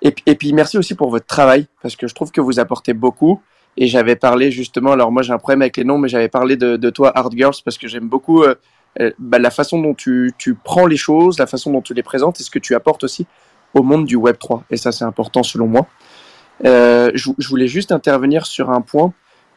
[0.00, 2.94] Et, et puis merci aussi pour votre travail parce que je trouve que vous apportez
[2.94, 3.40] beaucoup.
[3.76, 6.56] Et j'avais parlé justement, alors moi j'ai un problème avec les noms, mais j'avais parlé
[6.56, 8.54] de, de toi, Hard Girls, parce que j'aime beaucoup euh,
[9.00, 12.02] euh, bah, la façon dont tu, tu prends les choses, la façon dont tu les
[12.02, 13.26] présentes et ce que tu apportes aussi
[13.74, 14.64] au monde du Web 3.
[14.70, 15.86] Et ça, c'est important selon moi.
[16.64, 19.12] Euh, je, voulais juste intervenir sur un point.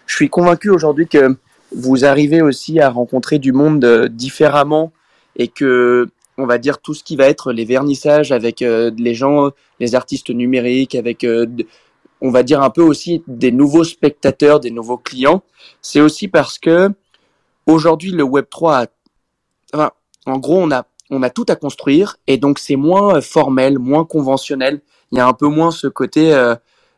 [0.06, 1.38] Je suis convaincu aujourd'hui que
[1.72, 4.92] vous arrivez aussi à rencontrer du monde euh, différemment
[5.36, 9.14] et que, on va dire, tout ce qui va être les vernissages avec euh, les
[9.14, 11.46] gens, les artistes numériques, avec, euh,
[12.22, 15.44] on va dire, un peu aussi des nouveaux spectateurs, des nouveaux clients,
[15.82, 16.90] c'est aussi parce que
[17.68, 18.88] aujourd'hui, le Web3 a
[19.74, 19.92] enfin,
[20.26, 24.06] en gros, on a, on a tout à construire et donc c'est moins formel, moins
[24.06, 24.82] conventionnel.
[25.12, 26.34] Il y a un peu moins ce côté,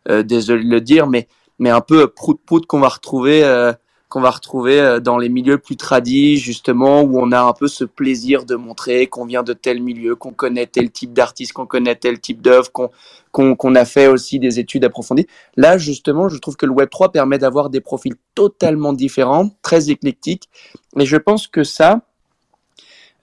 [0.07, 1.27] désolé de le dire, mais,
[1.59, 3.73] mais un peu prout-prout qu'on va retrouver, euh,
[4.09, 7.67] qu'on va retrouver euh, dans les milieux plus tradis, justement, où on a un peu
[7.67, 11.65] ce plaisir de montrer qu'on vient de tel milieu, qu'on connaît tel type d'artiste, qu'on
[11.65, 12.89] connaît tel type d'œuvre, qu'on
[13.31, 15.27] qu'on qu'on a fait aussi des études approfondies.
[15.57, 20.49] Là, justement, je trouve que le Web3 permet d'avoir des profils totalement différents, très éclectiques,
[20.97, 22.01] et je pense que ça,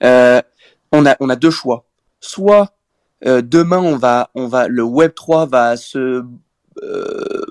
[0.03, 0.41] euh,
[0.91, 1.85] on a on a deux choix.
[2.19, 2.73] Soit
[3.25, 6.23] euh, demain on va on va le Web 3 va se euh,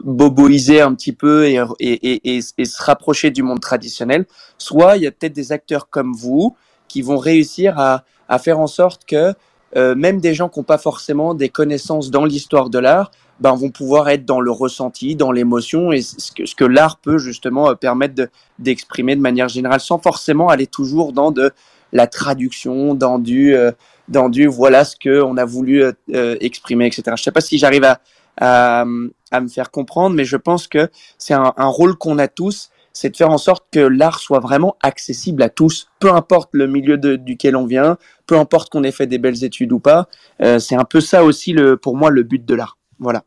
[0.02, 4.26] boboiser un petit peu et, et, et, et, se rapprocher du monde traditionnel.
[4.58, 6.56] Soit il y a peut-être des acteurs comme vous
[6.88, 9.34] qui vont réussir à, à faire en sorte que
[9.76, 13.10] euh, même des gens qui n'ont pas forcément des connaissances dans l'histoire de l'art,
[13.40, 16.98] ben, vont pouvoir être dans le ressenti, dans l'émotion et ce que, ce que l'art
[16.98, 18.28] peut justement euh, permettre de-
[18.60, 21.50] d'exprimer de manière générale sans forcément aller toujours dans de
[21.92, 23.72] la traduction, dans du, euh,
[24.08, 27.02] dans du voilà ce que on a voulu euh, euh, exprimer, etc.
[27.16, 28.00] Je sais pas si j'arrive à,
[28.40, 28.84] à,
[29.30, 32.70] à me faire comprendre, mais je pense que c'est un, un rôle qu'on a tous,
[32.94, 36.68] c'est de faire en sorte que l'art soit vraiment accessible à tous, peu importe le
[36.68, 40.08] milieu de, duquel on vient, peu importe qu'on ait fait des belles études ou pas.
[40.40, 42.78] Euh, c'est un peu ça aussi, le, pour moi, le but de l'art.
[43.00, 43.24] Voilà.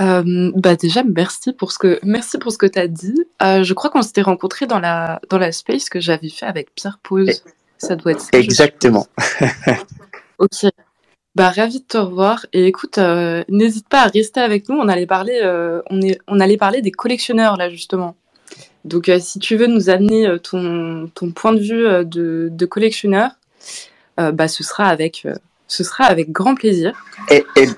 [0.00, 3.22] Euh, bah déjà, merci pour ce que, merci pour ce que tu as dit.
[3.42, 6.74] Euh, je crois qu'on s'était rencontrés dans la, dans la space que j'avais fait avec
[6.74, 7.44] Pierre Pose.
[7.78, 8.30] Ça doit être ça.
[8.32, 9.06] Exactement.
[10.38, 10.70] Ok.
[11.36, 12.44] Bah, ravi de te revoir.
[12.52, 14.76] Et écoute, euh, n'hésite pas à rester avec nous.
[14.76, 18.16] On allait parler, euh, on est, on allait parler des collectionneurs là justement.
[18.84, 23.30] Donc, euh, si tu veux nous amener ton, ton point de vue de, de collectionneur,
[24.16, 25.26] bah, ce sera avec,
[25.66, 26.92] ce sera avec grand plaisir.
[27.30, 27.68] Et, et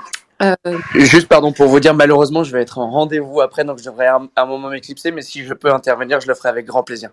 [0.95, 4.09] juste, pardon, pour vous dire, malheureusement, je vais être en rendez-vous après, donc je devrais
[4.09, 7.11] un, un moment m'éclipser, mais si je peux intervenir, je le ferai avec grand plaisir.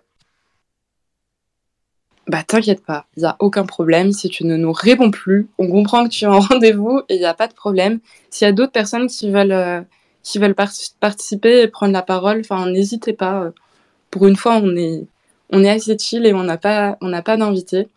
[2.28, 4.12] Bah, t'inquiète pas, il y a aucun problème.
[4.12, 7.18] Si tu ne nous réponds plus, on comprend que tu es en rendez-vous et il
[7.20, 8.00] n'y a pas de problème.
[8.30, 9.80] S'il y a d'autres personnes qui veulent, euh,
[10.22, 13.42] qui veulent par- participer et prendre la parole, n'hésitez pas.
[13.44, 13.50] euh,
[14.10, 15.04] Pour une fois, on est,
[15.50, 17.88] on est assez chill et on n'a pas, pas d'invité.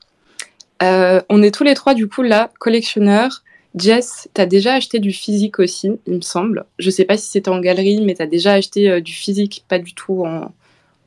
[0.81, 3.43] Euh, on est tous les trois, du coup, là, collectionneurs.
[3.75, 6.65] Jess, t'as déjà acheté du physique aussi, il me semble.
[6.77, 9.93] Je sais pas si c'était en galerie, mais t'as déjà acheté du physique, pas du
[9.95, 10.51] tout en,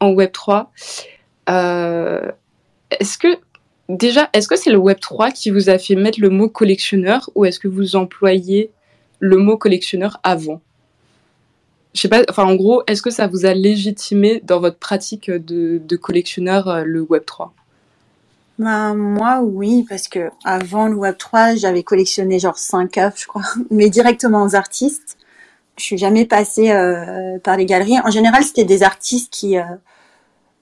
[0.00, 0.66] en Web3.
[1.48, 2.33] Euh,
[2.90, 3.38] est-ce que,
[3.88, 7.44] déjà, est-ce que c'est le Web3 qui vous a fait mettre le mot collectionneur ou
[7.44, 8.70] est-ce que vous employez
[9.20, 10.61] le mot collectionneur avant?
[11.94, 15.31] Je sais pas, enfin, en gros, est-ce que ça vous a légitimé dans votre pratique
[15.31, 17.51] de, collectionneur euh, le Web3
[18.59, 23.45] Ben, moi, oui, parce que avant le Web3, j'avais collectionné genre 5 œuvres, je crois,
[23.70, 25.16] mais directement aux artistes.
[25.78, 27.99] Je suis jamais passée euh, par les galeries.
[28.01, 29.64] En général, c'était des artistes qui euh,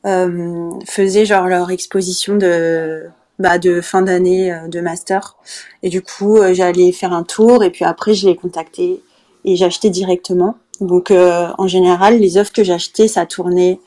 [0.07, 3.05] euh, faisaient genre leur exposition de
[3.39, 5.37] bah, de fin d'année euh, de master.
[5.83, 9.01] Et du coup, euh, j'allais faire un tour et puis après, je les contactais
[9.45, 10.57] et j'achetais directement.
[10.81, 13.81] Donc, euh, en général, les œuvres que j'achetais, ça tournait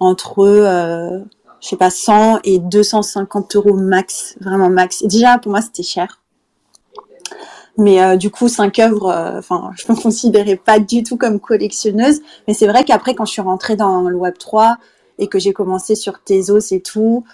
[0.00, 1.20] entre euh,
[1.60, 5.02] je sais pas, 100 et 250 euros max, vraiment max.
[5.04, 6.20] Déjà, pour moi, c'était cher.
[7.78, 11.40] mais euh, du coup, cinq œuvres, euh, enfin, je me considérais pas du tout comme
[11.40, 12.20] collectionneuse.
[12.46, 14.76] Mais c'est vrai qu'après, quand je suis rentrée dans le Web 3
[15.18, 17.24] et que j'ai commencé sur Tezos et tout,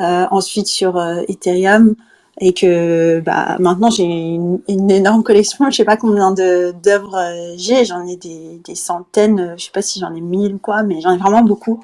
[0.00, 1.94] euh, ensuite sur Ethereum,
[2.40, 5.64] et que bah, maintenant j'ai une, énorme collection.
[5.70, 7.84] Je sais pas combien d'œuvres j'ai.
[7.84, 9.54] J'en ai des, centaines.
[9.56, 11.80] Je sais pas si j'en ai mille ou quoi, mais j'en ai vraiment beaucoup.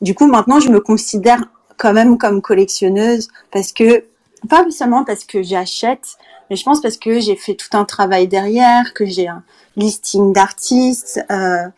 [0.00, 1.44] Du coup, maintenant, je me considère
[1.76, 4.04] quand même comme collectionneuse parce que
[4.48, 6.16] pas seulement parce que j'achète,
[6.48, 9.42] mais je pense parce que j'ai fait tout un travail derrière, que j'ai un
[9.76, 11.68] listing d'artistes euh,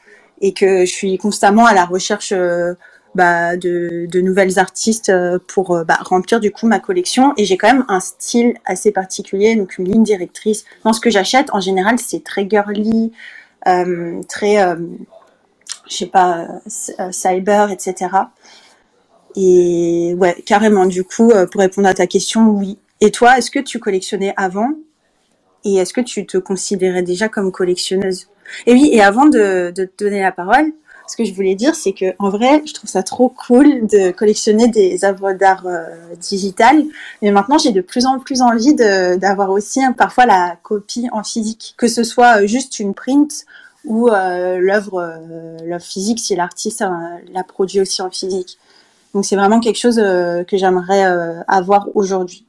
[0.40, 2.74] et que je suis constamment à la recherche euh,
[3.14, 7.34] bah, de, de, nouvelles artistes euh, pour euh, bah, remplir du coup ma collection.
[7.36, 10.64] Et j'ai quand même un style assez particulier, donc une ligne directrice.
[10.84, 13.12] Dans ce que j'achète, en général, c'est très girly,
[13.68, 14.56] euh, très,
[15.88, 16.48] je sais pas,
[17.10, 18.10] cyber, etc.
[19.36, 20.86] Et ouais, carrément.
[20.86, 24.70] Du coup, pour répondre à ta question, oui, et toi, est-ce que tu collectionnais avant?
[25.64, 28.28] Et est-ce que tu te considérais déjà comme collectionneuse?
[28.66, 30.72] Et oui, et avant de, te donner la parole,
[31.12, 34.12] ce que je voulais dire, c'est que en vrai, je trouve ça trop cool de
[34.12, 35.84] collectionner des œuvres d'art euh,
[36.18, 36.84] digitales.
[37.20, 41.22] Mais maintenant, j'ai de plus en plus envie d'avoir aussi hein, parfois la copie en
[41.22, 43.44] physique, que ce soit euh, juste une print
[43.84, 45.18] ou euh, l'œuvre
[45.64, 46.82] l'œuvre physique si l'artiste
[47.34, 48.58] l'a produit aussi en physique.
[49.12, 51.04] Donc c'est vraiment quelque chose que j'aimerais
[51.46, 52.46] avoir aujourd'hui.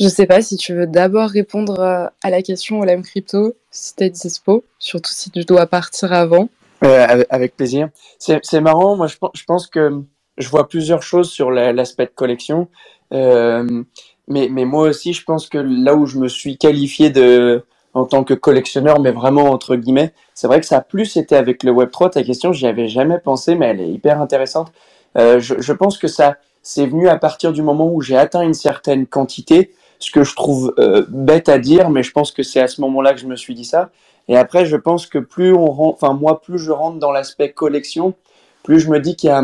[0.00, 4.10] Je sais pas si tu veux d'abord répondre à la question LM Crypto, si t'es
[4.10, 6.48] dispo, surtout si tu dois partir avant.
[6.80, 7.88] Avec plaisir.
[8.18, 10.02] C'est marrant, moi je, pense que
[10.36, 12.68] je vois plusieurs choses sur l'aspect de collection.
[13.12, 13.84] Euh,
[14.26, 17.64] mais, mais moi aussi, je pense que là où je me suis qualifié de,
[17.94, 21.36] en tant que collectionneur, mais vraiment entre guillemets, c'est vrai que ça a plus été
[21.36, 22.10] avec le Web3.
[22.10, 24.72] Ta question, j'y avais jamais pensé, mais elle est hyper intéressante.
[25.16, 28.54] Euh, je pense que ça, c'est venu à partir du moment où j'ai atteint une
[28.54, 29.70] certaine quantité
[30.04, 32.80] ce que je trouve euh, bête à dire, mais je pense que c'est à ce
[32.82, 33.90] moment-là que je me suis dit ça.
[34.28, 37.52] Et après, je pense que plus on rentre, enfin moi, plus je rentre dans l'aspect
[37.52, 38.14] collection,
[38.62, 39.42] plus je me dis qu'il y a,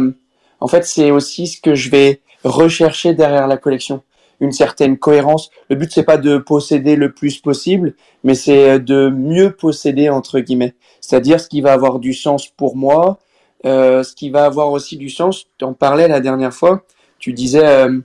[0.61, 4.03] en fait, c'est aussi ce que je vais rechercher derrière la collection,
[4.41, 5.51] une certaine cohérence.
[5.71, 10.41] Le but c'est pas de posséder le plus possible, mais c'est de mieux posséder entre
[10.41, 13.19] guillemets, c'est-à-dire ce qui va avoir du sens pour moi,
[13.65, 15.47] euh, ce qui va avoir aussi du sens.
[15.59, 16.85] Tu en parlais la dernière fois,
[17.19, 17.99] tu disais euh,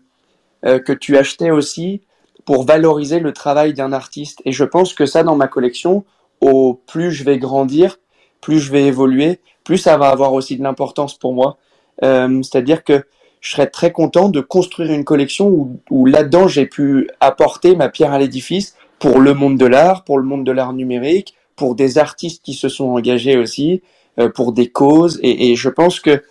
[0.66, 2.02] euh que tu achetais aussi
[2.46, 4.42] pour valoriser le travail d'un artiste.
[4.46, 6.06] Et je pense que ça, dans ma collection,
[6.42, 7.98] au plus je vais grandir,
[8.40, 11.58] plus je vais évoluer, plus ça va avoir aussi de l'importance pour moi.
[12.04, 13.04] Euh, C'est-à-dire que
[13.42, 18.14] je serais très content de construire une collection où, là-dedans j'ai pu apporter ma pierre
[18.14, 21.98] à l'édifice pour le monde de l'art, pour le monde de l'art numérique, pour des
[21.98, 23.82] artistes qui se sont engagés aussi,
[24.20, 25.20] euh, pour des causes.
[25.22, 26.24] Et, je pense que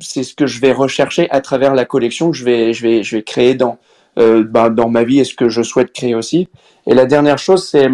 [0.00, 3.78] c'est ce que je vais rechercher à travers la collection que je vais créer dans
[4.18, 6.48] euh, bah, dans ma vie et ce que je souhaite créer aussi.
[6.86, 7.88] Et la dernière chose, c'est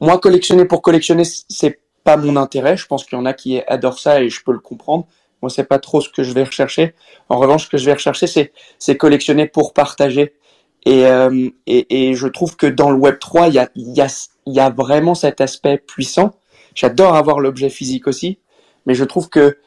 [0.00, 2.76] moi collectionner pour collectionner, c'est pas mon intérêt.
[2.76, 5.06] Je pense qu'il y en a qui adorent ça et je peux le comprendre.
[5.42, 6.94] Moi, c'est pas trop ce que je vais rechercher.
[7.28, 10.34] En revanche, ce que je vais rechercher, c'est c'est collectionner pour partager.
[10.86, 14.00] Et, euh, et, et je trouve que dans le Web 3, il y a, y,
[14.00, 16.32] a, y a vraiment cet aspect puissant.
[16.74, 18.38] J'adore avoir l'objet physique aussi,
[18.86, 19.58] mais je trouve que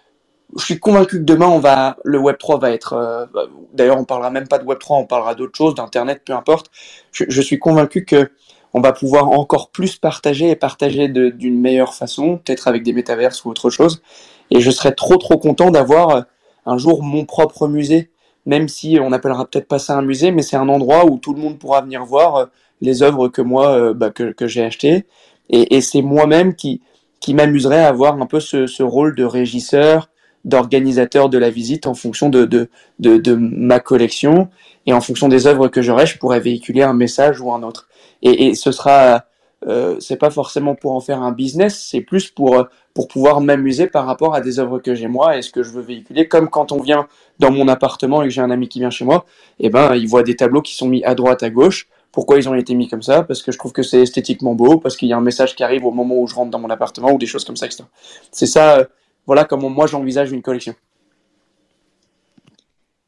[0.57, 3.25] je suis convaincu que demain on va le Web 3 va être euh,
[3.73, 6.69] d'ailleurs on parlera même pas de Web 3 on parlera d'autres choses d'internet peu importe.
[7.11, 8.31] Je, suis convaincu que
[8.73, 13.45] on va pouvoir encore plus partager et partager d'une meilleure façon peut-être avec des métaverses
[13.45, 14.01] ou autre chose.
[14.49, 16.21] Et je serais trop trop content d'avoir euh,
[16.65, 18.09] un jour mon propre musée
[18.45, 21.33] même si on appellera peut-être pas ça un musée mais c'est un endroit où tout
[21.33, 22.45] le monde pourra venir voir euh,
[22.81, 25.05] les œuvres que moi bah, que, j'ai achetées.
[25.49, 26.81] Et, c'est moi-même qui
[27.21, 30.09] qui m'amuserait à avoir un peu ce rôle de régisseur
[30.45, 32.69] d'organisateur de la visite en fonction de, de,
[32.99, 34.49] de, de, ma collection
[34.85, 37.87] et en fonction des œuvres que j'aurai, je pourrais véhiculer un message ou un autre.
[38.21, 39.25] Et, et ce sera,
[39.67, 43.87] euh, c'est pas forcément pour en faire un business, c'est plus pour pour pouvoir m'amuser
[43.87, 46.27] par rapport à des œuvres que j'ai moi et ce que je veux véhiculer.
[46.27, 47.07] Comme quand on vient
[47.39, 49.25] dans mon appartement et que j'ai un ami qui vient chez moi,
[49.59, 51.87] et eh ben il voit des tableaux qui sont mis à droite, à gauche.
[52.11, 53.23] Pourquoi ils ont été mis comme ça?
[53.23, 55.63] Parce que je trouve que c'est esthétiquement beau, parce qu'il y a un message qui
[55.63, 57.85] arrive au moment où je rentre dans mon appartement ou des choses comme ça, etc.
[58.31, 58.87] C'est ça
[59.25, 60.75] voilà comment moi j'envisage une collection.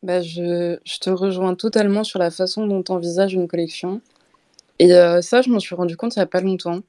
[0.04, 4.02] Bah, je, je, te rejoins totalement sur la façon dont tu envisages une collection.
[4.78, 6.82] Et euh, ça, je m'en suis rendu compte il n'y a pas longtemps.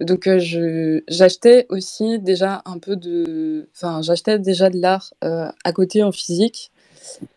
[0.00, 3.68] Donc, euh, j'achetais aussi déjà un peu de.
[3.74, 6.70] Enfin, j'achetais déjà de l'art euh, à côté en physique,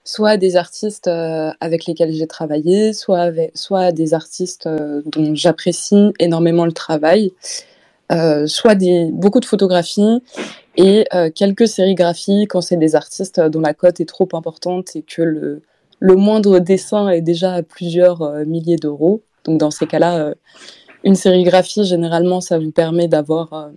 [0.04, 4.70] soit des artistes euh, avec lesquels j'ai travaillé, soit, avec, soit des artistes
[5.06, 7.34] dont j'apprécie énormément le travail.
[8.46, 10.22] Soit des, beaucoup de photographies
[10.78, 15.02] et euh, quelques sérigraphies quand c'est des artistes dont la cote est trop importante et
[15.02, 15.62] que le,
[16.00, 19.22] le moindre dessin est déjà à plusieurs euh, milliers d'euros.
[19.44, 20.36] Donc dans ces cas-là, euh,
[21.04, 23.70] une sérigraphie, généralement, ça vous permet d'avoir euh,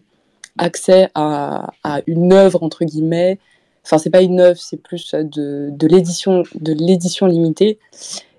[0.58, 3.38] accès à, à, une œuvre, entre guillemets.
[3.84, 7.78] Enfin, c'est pas une œuvre, c'est plus de, de l'édition limitée.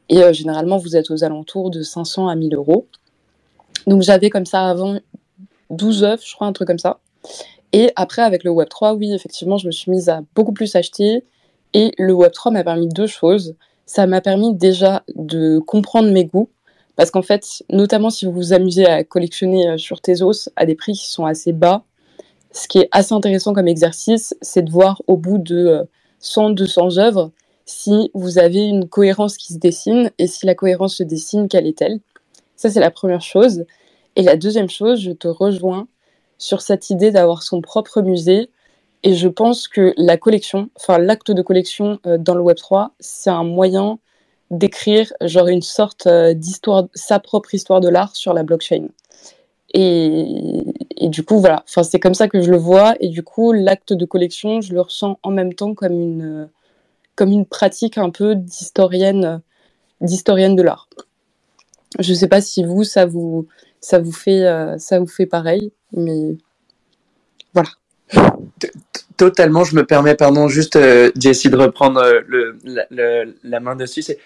[0.09, 2.87] Et euh, généralement, vous êtes aux alentours de 500 à 1000 euros.
[3.87, 4.99] Donc j'avais comme ça avant
[5.69, 6.99] 12 œuvres, je crois, un truc comme ça.
[7.75, 11.25] Et après, avec le Web3, oui, effectivement, je me suis mise à beaucoup plus acheter.
[11.73, 13.55] Et le Web3 m'a permis deux choses
[13.85, 16.49] ça m'a permis déjà de comprendre mes goûts.
[16.95, 20.75] Parce qu'en fait, notamment si vous vous amusez à collectionner euh, sur Tezos à des
[20.75, 21.83] prix qui sont assez bas,
[22.51, 25.85] ce qui est assez intéressant comme exercice, c'est de voir au bout de
[26.19, 27.31] 100, euh, 200 œuvres
[27.65, 31.67] si vous avez une cohérence qui se dessine et si la cohérence se dessine, quelle
[31.67, 31.99] est-elle
[32.55, 33.65] Ça, c'est la première chose.
[34.15, 35.87] Et la deuxième chose, je te rejoins
[36.37, 38.49] sur cette idée d'avoir son propre musée
[39.05, 42.91] et je pense que la collection, enfin l'acte de collection euh, dans le Web 3,
[42.99, 43.99] c'est un moyen
[44.49, 48.87] d'écrire genre une sorte euh, d'histoire, sa propre histoire de l'art sur la blockchain.
[49.75, 50.63] Et,
[50.97, 52.95] et du coup, voilà, enfin, c'est comme ça que je le vois.
[52.99, 56.49] Et du coup, l'acte de collection, je le ressens en même temps comme une,
[57.15, 59.41] comme une pratique un peu d'historienne,
[60.01, 60.89] d'historienne de l'art.
[61.99, 63.47] Je ne sais pas si vous, ça vous,
[63.81, 66.37] ça vous fait, euh, ça vous fait pareil, mais
[67.53, 67.69] voilà.
[69.17, 74.01] Totalement, je me permets, pardon, juste euh, Jessie de reprendre euh, la, main dessus.
[74.01, 74.19] C'est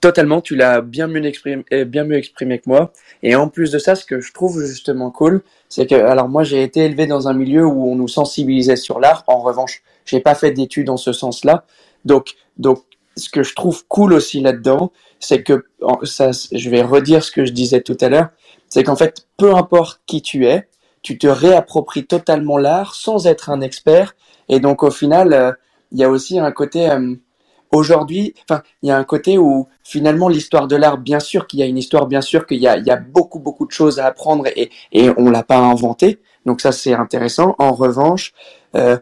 [0.00, 2.92] totalement, tu l'as bien mieux exprimé, euh, bien mieux exprimé que moi.
[3.22, 6.44] Et en plus de ça, ce que je trouve justement cool, c'est que, alors moi,
[6.44, 9.22] j'ai été élevé dans un milieu où on nous sensibilisait sur l'art.
[9.26, 11.66] En revanche, j'ai pas fait d'études en ce sens-là.
[12.06, 12.82] Donc, donc,
[13.16, 15.66] ce que je trouve cool aussi là-dedans, c'est que
[16.04, 18.30] ça, je vais redire ce que je disais tout à l'heure,
[18.70, 20.66] c'est qu'en fait, peu importe qui tu es,
[21.02, 24.14] tu te réappropries totalement l'art sans être un expert.
[24.48, 25.52] Et donc au final, euh,
[25.90, 27.14] il y a aussi un côté euh,
[27.72, 31.60] aujourd'hui, enfin, il y a un côté où finalement l'histoire de l'art, bien sûr qu'il
[31.60, 34.46] y a une histoire, bien sûr qu'il y a, beaucoup beaucoup de choses à apprendre
[34.46, 36.20] et, et on l'a pas inventé.
[36.46, 37.54] Donc ça c'est intéressant.
[37.58, 38.32] En revanche,
[38.76, 38.98] euh,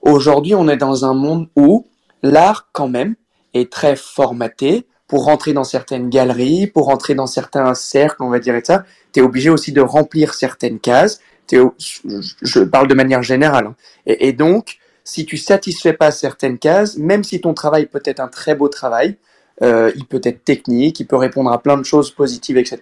[0.00, 1.86] aujourd'hui on est dans un monde où
[2.22, 3.14] l'art quand même
[3.54, 8.38] est très formaté pour rentrer dans certaines galeries, pour rentrer dans certains cercles, on va
[8.38, 11.20] dire et ça, tu es obligé aussi de remplir certaines cases
[11.50, 13.66] je parle de manière générale.
[13.66, 13.74] Hein.
[14.06, 18.28] Et, donc, si tu satisfais pas certaines cases, même si ton travail peut être un
[18.28, 19.16] très beau travail,
[19.62, 22.80] euh, il peut être technique, il peut répondre à plein de choses positives, etc.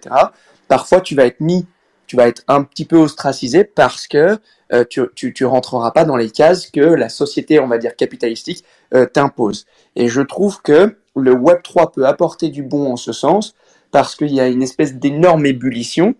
[0.67, 1.65] Parfois, tu vas être mis,
[2.07, 4.37] tu vas être un petit peu ostracisé parce que
[4.73, 7.95] euh, tu, tu, tu rentreras pas dans les cases que la société, on va dire
[7.95, 9.65] capitalistique, euh, t'impose.
[9.95, 13.53] Et je trouve que le Web 3 peut apporter du bon en ce sens
[13.91, 16.15] parce qu'il y a une espèce d'énorme ébullition.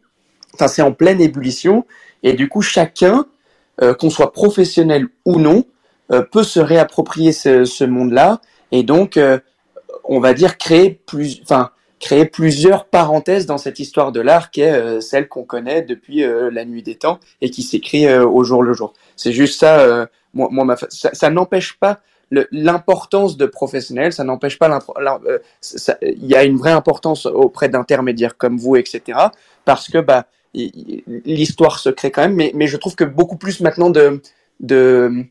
[0.54, 1.86] Enfin, c'est en pleine ébullition
[2.24, 3.26] et du coup, chacun,
[3.82, 5.65] euh, qu'on soit professionnel ou non,
[6.11, 8.41] euh, peut se réapproprier ce, ce monde-là
[8.72, 9.39] et donc, euh,
[10.03, 14.61] on va dire, créer, plus, enfin, créer plusieurs parenthèses dans cette histoire de l'art qui
[14.61, 18.43] est euh, celle qu'on connaît depuis euh, la nuit des temps et qui s'écrit au
[18.43, 18.93] jour le jour.
[19.15, 21.99] C'est juste ça, moi, moi ça, ça n'empêche pas
[22.51, 24.80] l'importance de professionnels, ça n'empêche pas
[26.01, 29.19] il y a une vraie importance auprès d'intermédiaires comme vous, etc.
[29.65, 33.62] Parce que bah l'histoire se crée quand même, mais, mais je trouve que beaucoup plus
[33.62, 34.22] maintenant de,
[34.60, 35.26] de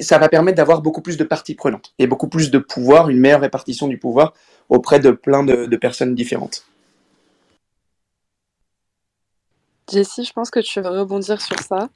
[0.00, 3.18] ça va permettre d'avoir beaucoup plus de parties prenantes et beaucoup plus de pouvoir, une
[3.18, 4.34] meilleure répartition du pouvoir
[4.68, 6.66] auprès de plein de, de personnes différentes.
[9.90, 11.88] Jessie, je pense que tu veux rebondir sur ça.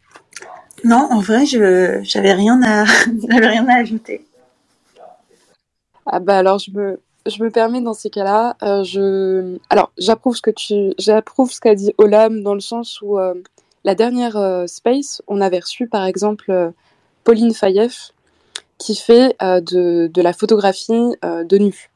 [0.84, 2.84] Non, en vrai, je j'avais rien à
[3.28, 4.24] j'avais rien à ajouter.
[6.06, 10.42] Ah bah alors je me je me permets dans ces cas-là, euh, alors j'approuve ce
[10.42, 13.34] que tu, j'approuve ce qu'a dit Olam dans le sens où euh,
[13.84, 16.72] la dernière euh, Space, on avait reçu par exemple
[17.24, 18.12] Pauline Fayeff
[18.78, 21.90] qui fait de, la photographie de nu.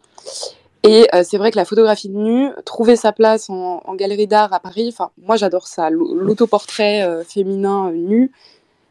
[0.83, 4.53] Et c'est vrai que la photographie de nu, trouver sa place en, en galerie d'art
[4.53, 8.31] à Paris, enfin moi j'adore ça, l'autoportrait féminin nu,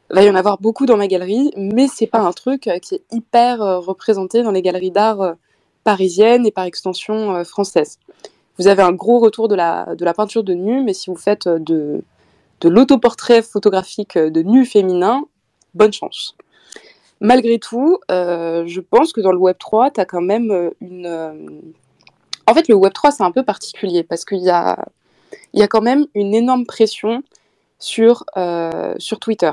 [0.09, 3.03] va y en avoir beaucoup dans ma galerie, mais c'est pas un truc qui est
[3.11, 5.35] hyper représenté dans les galeries d'art
[5.83, 7.99] parisienne et par extension euh, française.
[8.57, 11.59] Vous avez un gros retour de la, peinture de nu, mais si vous faites euh,
[11.59, 12.03] de,
[12.61, 15.25] de l'autoportrait photographique euh, de nu féminin,
[15.73, 16.35] bonne chance.
[17.19, 21.07] Malgré tout, je pense que dans le Web 3, tu as quand même une.
[22.45, 24.77] En fait, le Web 3, c'est un peu particulier parce qu'il y a,
[25.53, 27.23] y a quand même une énorme pression
[27.79, 28.25] sur
[29.21, 29.51] Twitter.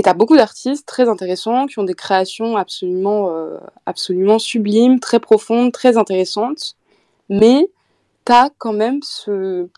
[0.00, 4.98] Et tu as beaucoup d'artistes très intéressants qui ont des créations absolument, euh, absolument sublimes,
[4.98, 6.74] très profondes, très intéressantes.
[7.28, 7.70] Mais
[8.24, 9.68] tu as quand même ce,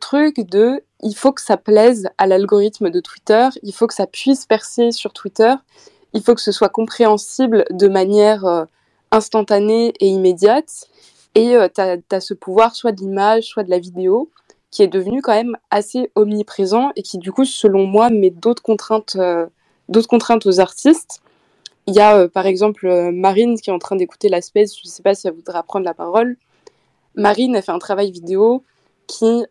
[0.00, 4.06] truc de il faut que ça plaise à l'algorithme de Twitter, il faut que ça
[4.06, 5.52] puisse percer sur Twitter,
[6.14, 8.64] il faut que ce soit compréhensible de manière euh,
[9.10, 10.86] instantanée et immédiate.
[11.34, 14.30] Et tu as, ce pouvoir soit de l'image, soit de la vidéo,
[14.70, 18.62] qui est devenu quand même assez omniprésent et qui, du coup, selon moi, met d'autres
[18.62, 19.18] contraintes,
[19.88, 21.20] d'autres contraintes aux artistes.
[21.86, 24.90] Il y a, par exemple, Marine qui est en train d'écouter la space, je ne
[24.90, 26.36] sais pas si elle voudra prendre la parole.
[27.14, 28.62] Marine a fait un travail vidéo
[29.06, 29.44] qui,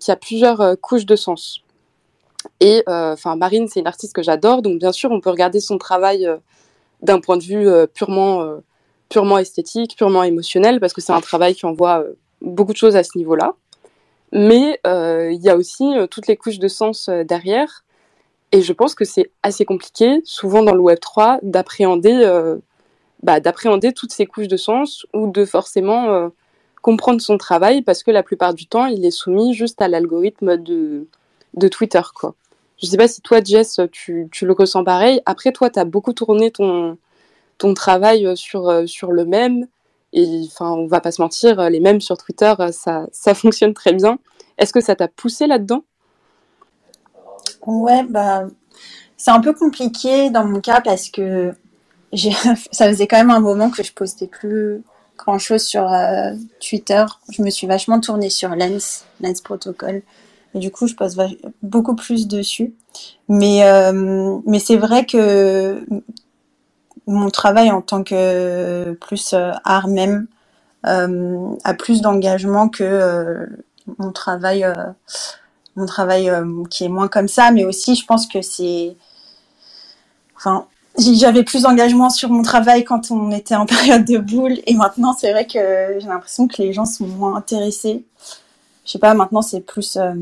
[0.00, 1.62] qui a plusieurs couches de sens.
[2.60, 5.60] Et euh, enfin, Marine, c'est une artiste que j'adore, donc bien sûr, on peut regarder
[5.60, 6.36] son travail euh,
[7.02, 8.60] d'un point de vue euh, purement,
[9.08, 12.04] purement esthétique, purement émotionnel, parce que c'est un travail qui envoie
[12.40, 13.54] beaucoup de choses à ce niveau-là.
[14.32, 17.84] Mais il y a aussi toutes les couches de sens derrière.
[18.56, 22.56] Et je pense que c'est assez compliqué, souvent dans le Web 3, d'appréhender
[23.22, 26.30] bah, d'appréhender toutes ces couches de sens ou de forcément
[26.80, 30.56] comprendre son travail parce que la plupart du temps, il est soumis juste à l'algorithme
[30.56, 31.06] de,
[31.54, 32.34] de Twitter, quoi.
[32.80, 35.20] Je sais pas si toi, Jess, tu, tu le ressens pareil.
[35.24, 36.98] Après, toi, tu as beaucoup tourné ton,
[37.58, 39.66] ton travail euh, sur, euh, sur le même.
[40.12, 43.74] Et enfin, on va pas se mentir, les mêmes sur Twitter, euh, ça, ça fonctionne
[43.74, 44.18] très bien.
[44.58, 45.84] Est-ce que ça t'a poussé là-dedans?
[47.66, 48.46] Ouais, bah,
[49.16, 51.52] c'est un peu compliqué dans mon cas parce que
[52.72, 54.82] ça faisait quand même un moment que je postais plus
[55.18, 55.90] grand chose sur
[56.60, 57.04] Twitter.
[57.30, 60.02] Je me suis vachement tournée sur Lens, Lens Protocol.
[60.56, 61.16] Et du coup, je passe
[61.62, 62.74] beaucoup plus dessus.
[63.28, 65.86] Mais, euh, mais c'est vrai que
[67.06, 70.26] mon travail en tant que plus euh, art même
[70.86, 73.46] euh, a plus d'engagement que
[73.98, 74.66] mon travail,
[75.76, 76.32] mon travail
[76.70, 77.50] qui est moins comme ça.
[77.50, 78.96] Mais aussi, je pense que c'est,
[80.36, 80.66] enfin,
[80.98, 85.14] j'avais plus d'engagement sur mon travail quand on était en période de boule et maintenant
[85.18, 88.04] c'est vrai que j'ai l'impression que les gens sont moins intéressés
[88.86, 89.96] je sais pas, maintenant c'est plus.
[89.96, 90.14] Euh,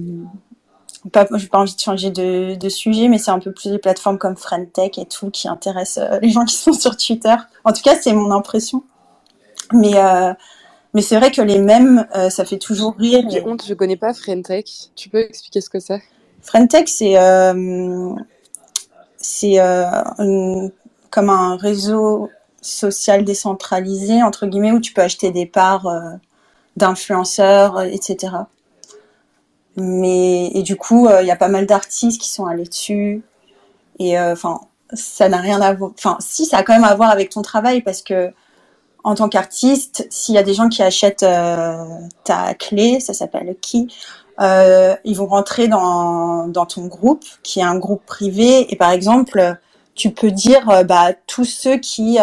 [1.13, 3.79] pas, j'ai pas envie de changer de, de sujet, mais c'est un peu plus des
[3.79, 7.37] plateformes comme Friendtech et tout qui intéressent euh, les gens qui sont sur Twitter.
[7.65, 8.83] En tout cas, c'est mon impression.
[9.73, 10.33] Mais, euh,
[10.95, 13.24] mais c'est vrai que les mêmes, euh, ça fait toujours rire.
[13.30, 14.90] J'ai honte, je connais pas Friendtech.
[14.97, 16.03] Tu peux expliquer ce que c'est?
[16.42, 17.16] Friendtech, c'est
[19.18, 19.59] c'est
[21.11, 22.30] comme un réseau
[22.61, 25.86] social décentralisé entre guillemets où tu peux acheter des parts
[26.76, 28.36] d'influenceurs, etc.
[29.76, 33.22] Mais et du coup, euh, il y a pas mal d'artistes qui sont allés dessus.
[33.99, 34.61] Et euh, enfin,
[34.92, 35.92] ça n'a rien à voir.
[35.97, 38.32] Enfin, si, ça a quand même à voir avec ton travail parce que
[39.05, 41.85] en tant qu'artiste, s'il y a des gens qui achètent euh,
[42.25, 43.89] ta clé, ça s'appelle qui,
[44.41, 48.73] euh, ils vont rentrer dans, ton groupe, qui est un groupe privé.
[48.73, 49.57] Et par exemple,
[49.95, 52.19] tu peux dire, bah, tous ceux qui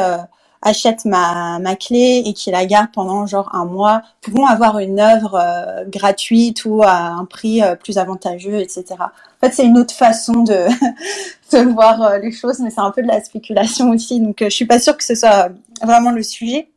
[0.61, 4.99] achètent ma, ma clé et qui la gardent pendant genre un mois pourront avoir une
[4.99, 8.85] œuvre euh, gratuite ou à un prix euh, plus avantageux, etc.
[9.41, 10.67] En fait, c'est une autre façon de,
[11.51, 14.19] de voir euh, les choses, mais c'est un peu de la spéculation aussi.
[14.19, 15.49] Donc, je suis pas sûre que ce soit
[15.83, 16.69] vraiment le sujet.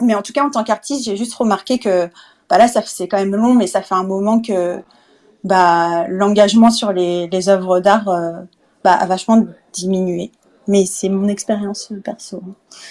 [0.00, 2.08] Mais en tout cas, en tant qu'artiste, j'ai juste remarqué que
[2.48, 4.82] bah là, c'est quand même long, mais ça fait un moment que
[5.44, 8.06] bah, l'engagement sur les, les œuvres d'art
[8.82, 10.32] bah, a vachement diminué
[10.70, 12.42] mais c'est mon expérience perso.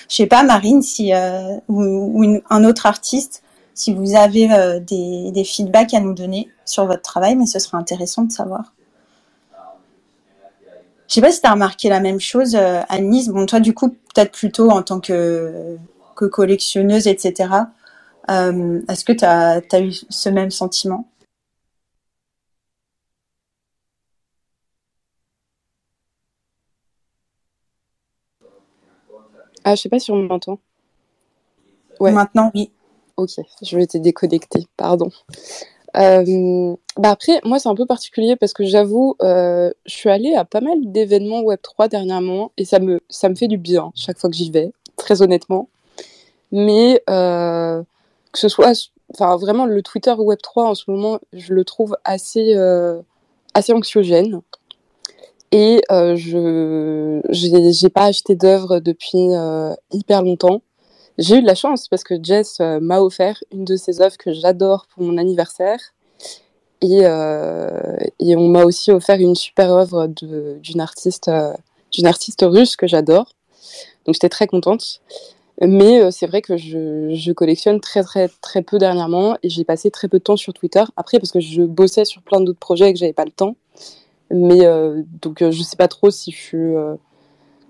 [0.09, 3.41] Je sais pas, Marine, si euh, ou, un autre artiste,
[3.73, 7.57] si vous avez euh, des, des, feedbacks à nous donner sur votre travail, mais ce
[7.57, 8.73] serait intéressant de savoir.
[11.09, 13.29] Je sais pas si tu as remarqué la même chose, euh, Anise.
[13.29, 15.77] Bon, toi, du coup, peut-être plutôt en tant que,
[16.15, 17.49] que collectionneuse, etc.
[18.27, 21.07] Est-ce que tu as, as eu ce même sentiment?
[29.63, 30.59] Ah, je sais pas si on m'entend.
[31.99, 32.11] Ouais.
[32.11, 32.71] Maintenant, oui.
[33.17, 33.31] Ok,
[33.61, 35.09] je vais te déconnecter, pardon.
[35.97, 40.35] Euh, bah après, moi, c'est un peu particulier parce que j'avoue, euh, je suis allée
[40.35, 44.19] à pas mal d'événements Web3 dernièrement et ça me, ça me fait du bien chaque
[44.19, 45.69] fois que j'y vais, très honnêtement.
[46.51, 47.81] Mais euh,
[48.31, 48.73] que ce soit,
[49.13, 52.55] enfin, vraiment, le Twitter Web3 en ce moment, je le trouve assez,
[53.53, 54.41] assez anxiogène.
[55.51, 60.61] Et euh, je j'ai pas acheté d'œuvre depuis euh, hyper longtemps.
[61.19, 64.17] J'ai eu de la chance parce que Jess euh, m'a offert une de ses œuvres
[64.17, 65.79] que j'adore pour mon anniversaire.
[66.81, 71.29] Et, euh, on m'a aussi offert une super œuvre d'une artiste,
[71.91, 73.33] d'une artiste russe que j'adore.
[74.05, 75.01] Donc j'étais très contente.
[75.61, 80.07] Mais c'est vrai que je, collectionne très très très peu dernièrement et j'ai passé très
[80.07, 80.83] peu de temps sur Twitter.
[80.95, 83.57] Après parce que je bossais sur plein d'autres projets et que j'avais pas le temps.
[84.31, 86.95] Mais euh, donc euh, je sais pas trop si je suis euh,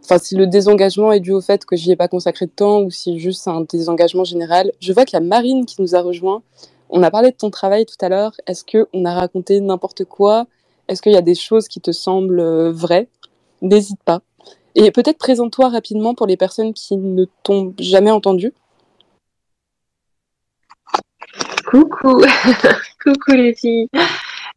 [0.09, 2.81] enfin si le désengagement est dû au fait que j'y ai pas consacré de temps
[2.81, 4.71] ou si juste un désengagement général.
[4.79, 6.41] Je vois qu'il y a Marine qui nous a rejoint.
[6.89, 8.33] On a parlé de ton travail tout à l'heure.
[8.47, 10.47] Est-ce que on a raconté n'importe quoi?
[10.87, 13.07] Est-ce qu'il y a des choses qui te semblent vraies?
[13.61, 14.21] N'hésite pas.
[14.73, 18.53] Et peut-être présente-toi rapidement pour les personnes qui ne t'ont jamais entendu.
[21.67, 22.23] Coucou,
[23.03, 23.87] coucou les filles.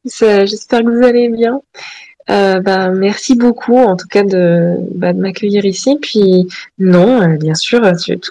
[0.06, 1.60] J'espère que vous allez bien.
[2.30, 5.98] Euh, bah, merci beaucoup en tout cas de, bah, m'accueillir ici.
[6.00, 6.48] Puis
[6.78, 7.80] non, euh, bien sûr,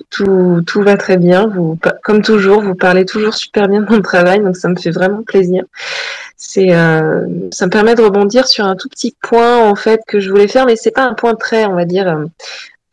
[0.10, 1.48] tout, tout, va très bien.
[1.48, 4.92] Vous, comme toujours, vous parlez toujours super bien de mon travail, donc ça me fait
[4.92, 5.64] vraiment plaisir.
[6.38, 10.20] C'est, euh, ça me permet de rebondir sur un tout petit point en fait que
[10.20, 12.26] je voulais faire, mais c'est pas un point très, on va dire,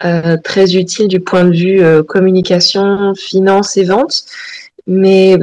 [0.04, 4.24] euh, très utile du point de vue euh, communication, finance et vente.
[4.86, 5.38] Mais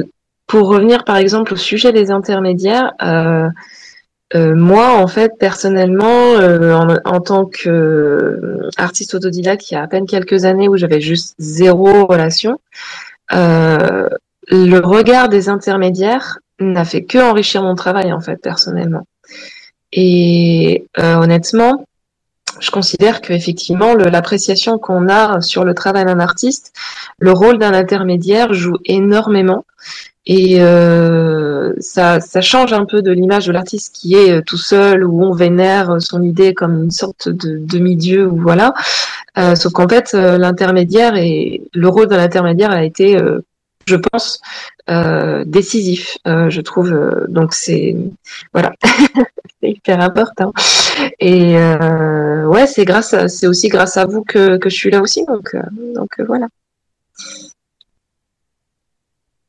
[0.46, 2.92] pour revenir par exemple au sujet des intermédiaires.
[3.02, 3.50] Euh, euh,
[4.34, 10.44] moi, en fait, personnellement, euh, en, tant qu'artiste autodidacte, il y a à peine quelques
[10.44, 12.58] années où j'avais juste zéro relation,
[13.32, 14.08] euh,
[14.48, 19.06] le regard des intermédiaires n'a fait que enrichir mon travail, en fait, personnellement.
[19.92, 21.86] Et honnêtement,
[22.60, 26.72] je considère qu'effectivement, l'appréciation qu'on a sur le travail d'un artiste,
[27.18, 29.64] le rôle d'un intermédiaire joue énormément.
[30.26, 35.04] Et euh, ça, change un peu de l'image de l'artiste qui est euh, tout seul,
[35.04, 38.74] où on vénère son idée comme une sorte de demi-dieu, ou voilà.
[39.38, 43.40] Euh, sauf qu'en fait, euh, l'intermédiaire et le rôle de l'intermédiaire a été, euh,
[43.86, 44.40] je pense,
[45.46, 46.18] décisif.
[46.24, 46.90] je trouve.
[47.28, 47.96] donc c'est
[48.52, 48.72] voilà,
[49.60, 50.52] c'est hyper important.
[51.20, 55.24] Et ouais, c'est grâce, c'est aussi grâce à vous que, je suis là aussi.
[55.26, 55.54] Donc
[56.26, 56.48] voilà.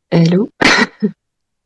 [0.09, 0.49] Hello.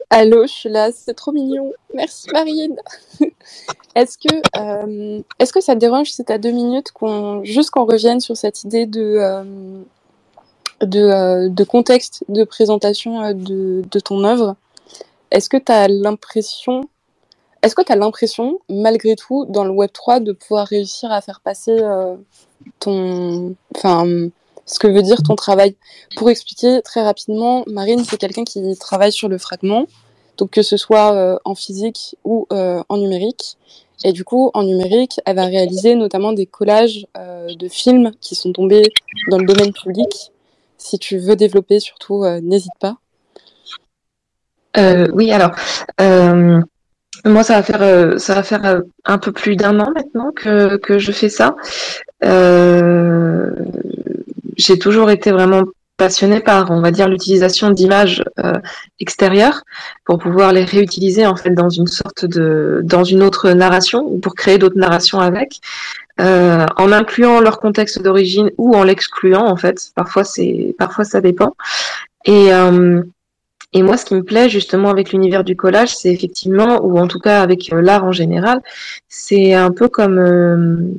[0.10, 1.72] Allô, je suis là, c'est trop mignon.
[1.94, 2.76] Merci Marine.
[3.96, 7.86] est-ce que, euh, est-ce que ça te dérange si tu deux minutes qu'on, juste qu'on
[7.86, 9.44] revienne sur cette idée de, euh,
[10.82, 14.56] de, euh, de, contexte de présentation de, ton œuvre?
[15.30, 16.89] Est-ce que tu as l'impression,
[17.62, 21.80] est-ce que tu l'impression, malgré tout, dans le Web3, de pouvoir réussir à faire passer
[22.80, 24.30] ton, enfin,
[24.72, 25.76] ce que veut dire ton travail.
[26.15, 29.86] Pour expliquer très rapidement, Marine, c'est quelqu'un qui travaille sur le fragment,
[30.38, 33.57] donc que ce soit euh, en physique ou euh, en numérique.
[34.03, 38.34] Et du coup, en numérique, elle va réaliser notamment des collages euh, de films qui
[38.34, 38.84] sont tombés
[39.30, 40.32] dans le domaine public.
[40.78, 42.97] Si tu veux développer, surtout, n'hésite pas.
[45.13, 45.51] oui, alors,
[47.24, 51.55] moi, ça va faire, un peu plus d'un an maintenant que, que je fais ça.
[52.24, 53.51] Euh,
[54.58, 55.64] j'ai toujours été vraiment
[56.02, 58.54] passionnée par, on va dire, l'utilisation d'images euh,
[58.99, 59.62] extérieures
[60.04, 64.18] pour pouvoir les réutiliser en fait dans une sorte de, dans une autre narration ou
[64.18, 65.60] pour créer d'autres narrations avec,
[66.20, 69.91] euh, en incluant leur contexte d'origine ou en l'excluant en fait.
[69.95, 71.56] Parfois c'est, parfois ça dépend.
[72.26, 73.04] Et euh,
[73.74, 77.08] et moi, ce qui me plaît justement avec l'univers du collage, c'est effectivement, ou en
[77.08, 78.60] tout cas avec l'art en général,
[79.08, 80.95] c'est un peu comme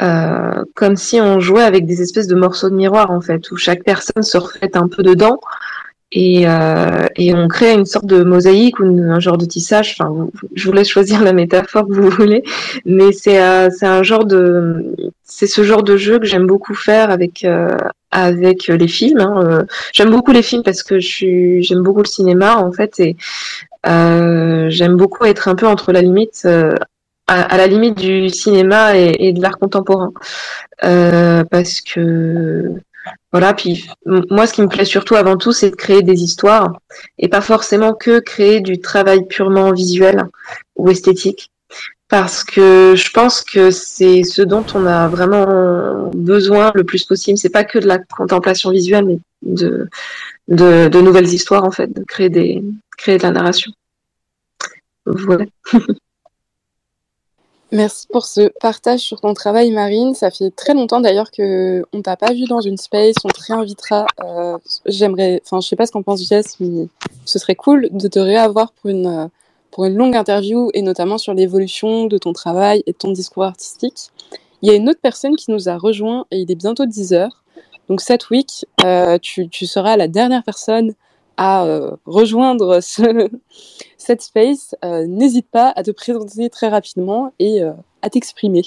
[0.00, 3.56] euh, comme si on jouait avec des espèces de morceaux de miroir en fait, où
[3.56, 5.38] chaque personne se reflète un peu dedans
[6.12, 9.96] et, euh, et on crée une sorte de mosaïque ou un genre de tissage.
[9.98, 12.42] Enfin, je vous laisse choisir la métaphore que vous voulez,
[12.84, 16.74] mais c'est euh, c'est un genre de c'est ce genre de jeu que j'aime beaucoup
[16.74, 17.76] faire avec euh,
[18.10, 19.20] avec les films.
[19.20, 19.42] Hein.
[19.42, 19.62] Euh,
[19.92, 23.16] j'aime beaucoup les films parce que je j'aime beaucoup le cinéma en fait et
[23.84, 26.46] j'aime beaucoup être un peu entre la limite
[27.26, 30.12] à, la limite du cinéma et, de l'art contemporain.
[30.84, 32.72] Euh, parce que
[33.32, 36.72] voilà, puis moi ce qui me plaît surtout avant tout, c'est de créer des histoires
[37.18, 40.24] et pas forcément que créer du travail purement visuel
[40.76, 41.50] ou esthétique.
[42.08, 47.38] Parce que je pense que c'est ce dont on a vraiment besoin le plus possible.
[47.38, 49.88] C'est pas que de la contemplation visuelle, mais de,
[50.48, 52.62] de, de nouvelles histoires en fait, de créer des
[52.98, 53.72] créer de la narration.
[55.06, 55.46] Voilà.
[57.72, 60.14] Merci pour ce partage sur ton travail, Marine.
[60.14, 63.14] Ça fait très longtemps d'ailleurs que on t'a pas vu dans une space.
[63.24, 64.06] On te réinvitera.
[64.22, 66.88] Euh, J'aimerais, enfin, je sais pas ce qu'en pense Jess, mais
[67.24, 69.30] ce serait cool de te réavoir pour une
[69.70, 73.44] pour une longue interview et notamment sur l'évolution de ton travail et de ton discours
[73.44, 74.10] artistique.
[74.60, 77.14] Il y a une autre personne qui nous a rejoint et il est bientôt 10
[77.14, 77.42] heures.
[77.88, 80.92] Donc cette week, euh, tu, tu seras la dernière personne
[81.42, 83.28] euh, rejoindre ce,
[83.98, 87.72] cette space, euh, n'hésite pas à te présenter très rapidement et euh,
[88.02, 88.62] à t'exprimer.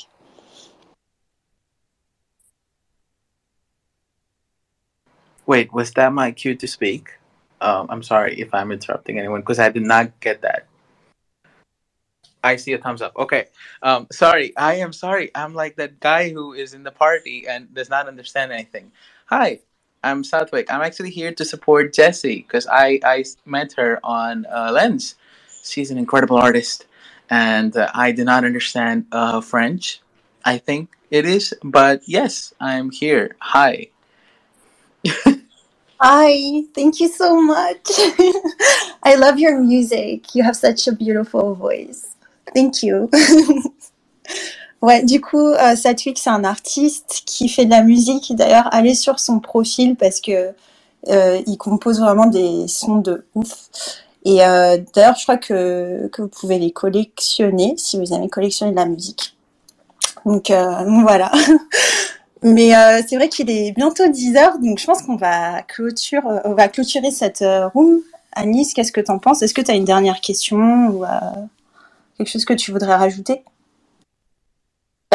[5.47, 7.09] Wait, was that my cue to speak?
[7.61, 10.65] Um, I'm sorry if I'm interrupting anyone because I did not get that.
[12.43, 13.13] I see a thumbs up.
[13.15, 13.45] Okay.
[13.81, 14.53] Um, sorry.
[14.55, 15.31] I am sorry.
[15.33, 18.91] I'm like that guy who is in the party and does not understand anything.
[19.27, 19.61] Hi,
[20.05, 20.71] I'm Southwick.
[20.71, 25.15] I'm actually here to support Jessie because I, I met her on uh, Lens.
[25.63, 26.85] She's an incredible artist,
[27.29, 30.01] and uh, I do not understand uh, French.
[30.45, 33.35] I think it is, but yes, I'm here.
[33.39, 33.87] Hi.
[35.99, 37.89] Hi, thank you so much.
[39.03, 40.35] I love your music.
[40.35, 42.15] You have such a beautiful voice.
[42.53, 43.09] Thank you.
[44.81, 48.35] ouais, du coup, euh, Satwik, c'est un artiste qui fait de la musique.
[48.35, 50.53] D'ailleurs, allez sur son profil parce que
[51.09, 53.69] euh, il compose vraiment des sons de ouf.
[54.25, 58.71] Et euh, d'ailleurs, je crois que, que vous pouvez les collectionner si vous aimez collectionner
[58.71, 59.35] de la musique.
[60.25, 61.31] Donc, euh, voilà.
[62.45, 66.27] Mais euh, c'est vrai qu'il est bientôt 10 heures, donc je pense qu'on va, clôture,
[66.27, 68.01] euh, on va clôturer cette euh, room.
[68.33, 69.41] Alice, qu'est-ce que tu en penses?
[69.41, 71.09] Est-ce que tu as une dernière question ou euh,
[72.17, 73.41] quelque chose que tu voudrais rajouter?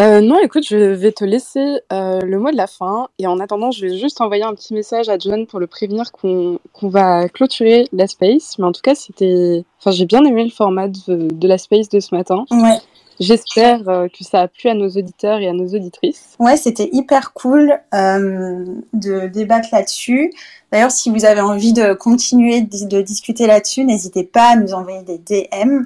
[0.00, 3.08] Euh, non, écoute, je vais te laisser euh, le mot de la fin.
[3.18, 6.10] Et en attendant, je vais juste envoyer un petit message à John pour le prévenir
[6.10, 8.58] qu'on qu'on va clôturer la space.
[8.58, 9.62] Mais en tout cas, c'était.
[9.78, 12.46] Enfin, j'ai bien aimé le format de, de la space de ce matin.
[12.50, 12.78] Ouais.
[13.18, 16.34] J'espère euh, que ça a plu à nos auditeurs et à nos auditrices.
[16.38, 20.32] Ouais, c'était hyper cool de débattre là-dessus.
[20.72, 24.72] D'ailleurs, si vous avez envie de continuer de, de discuter là-dessus, n'hésitez pas à nous
[24.72, 25.82] envoyer des DM.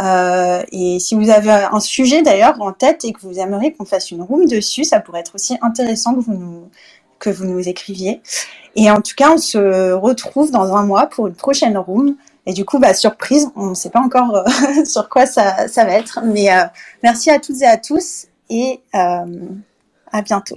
[0.00, 3.84] Euh, et si vous avez un sujet d'ailleurs en tête et que vous aimeriez qu'on
[3.84, 6.68] fasse une room dessus, ça pourrait être aussi intéressant que vous nous
[7.18, 8.20] que vous nous écriviez.
[8.76, 12.16] Et en tout cas, on se retrouve dans un mois pour une prochaine room.
[12.46, 15.84] Et du coup, bah, surprise, on ne sait pas encore euh, sur quoi ça, ça
[15.84, 16.20] va être.
[16.24, 16.64] Mais euh,
[17.02, 19.24] merci à toutes et à tous et euh,
[20.12, 20.56] à bientôt.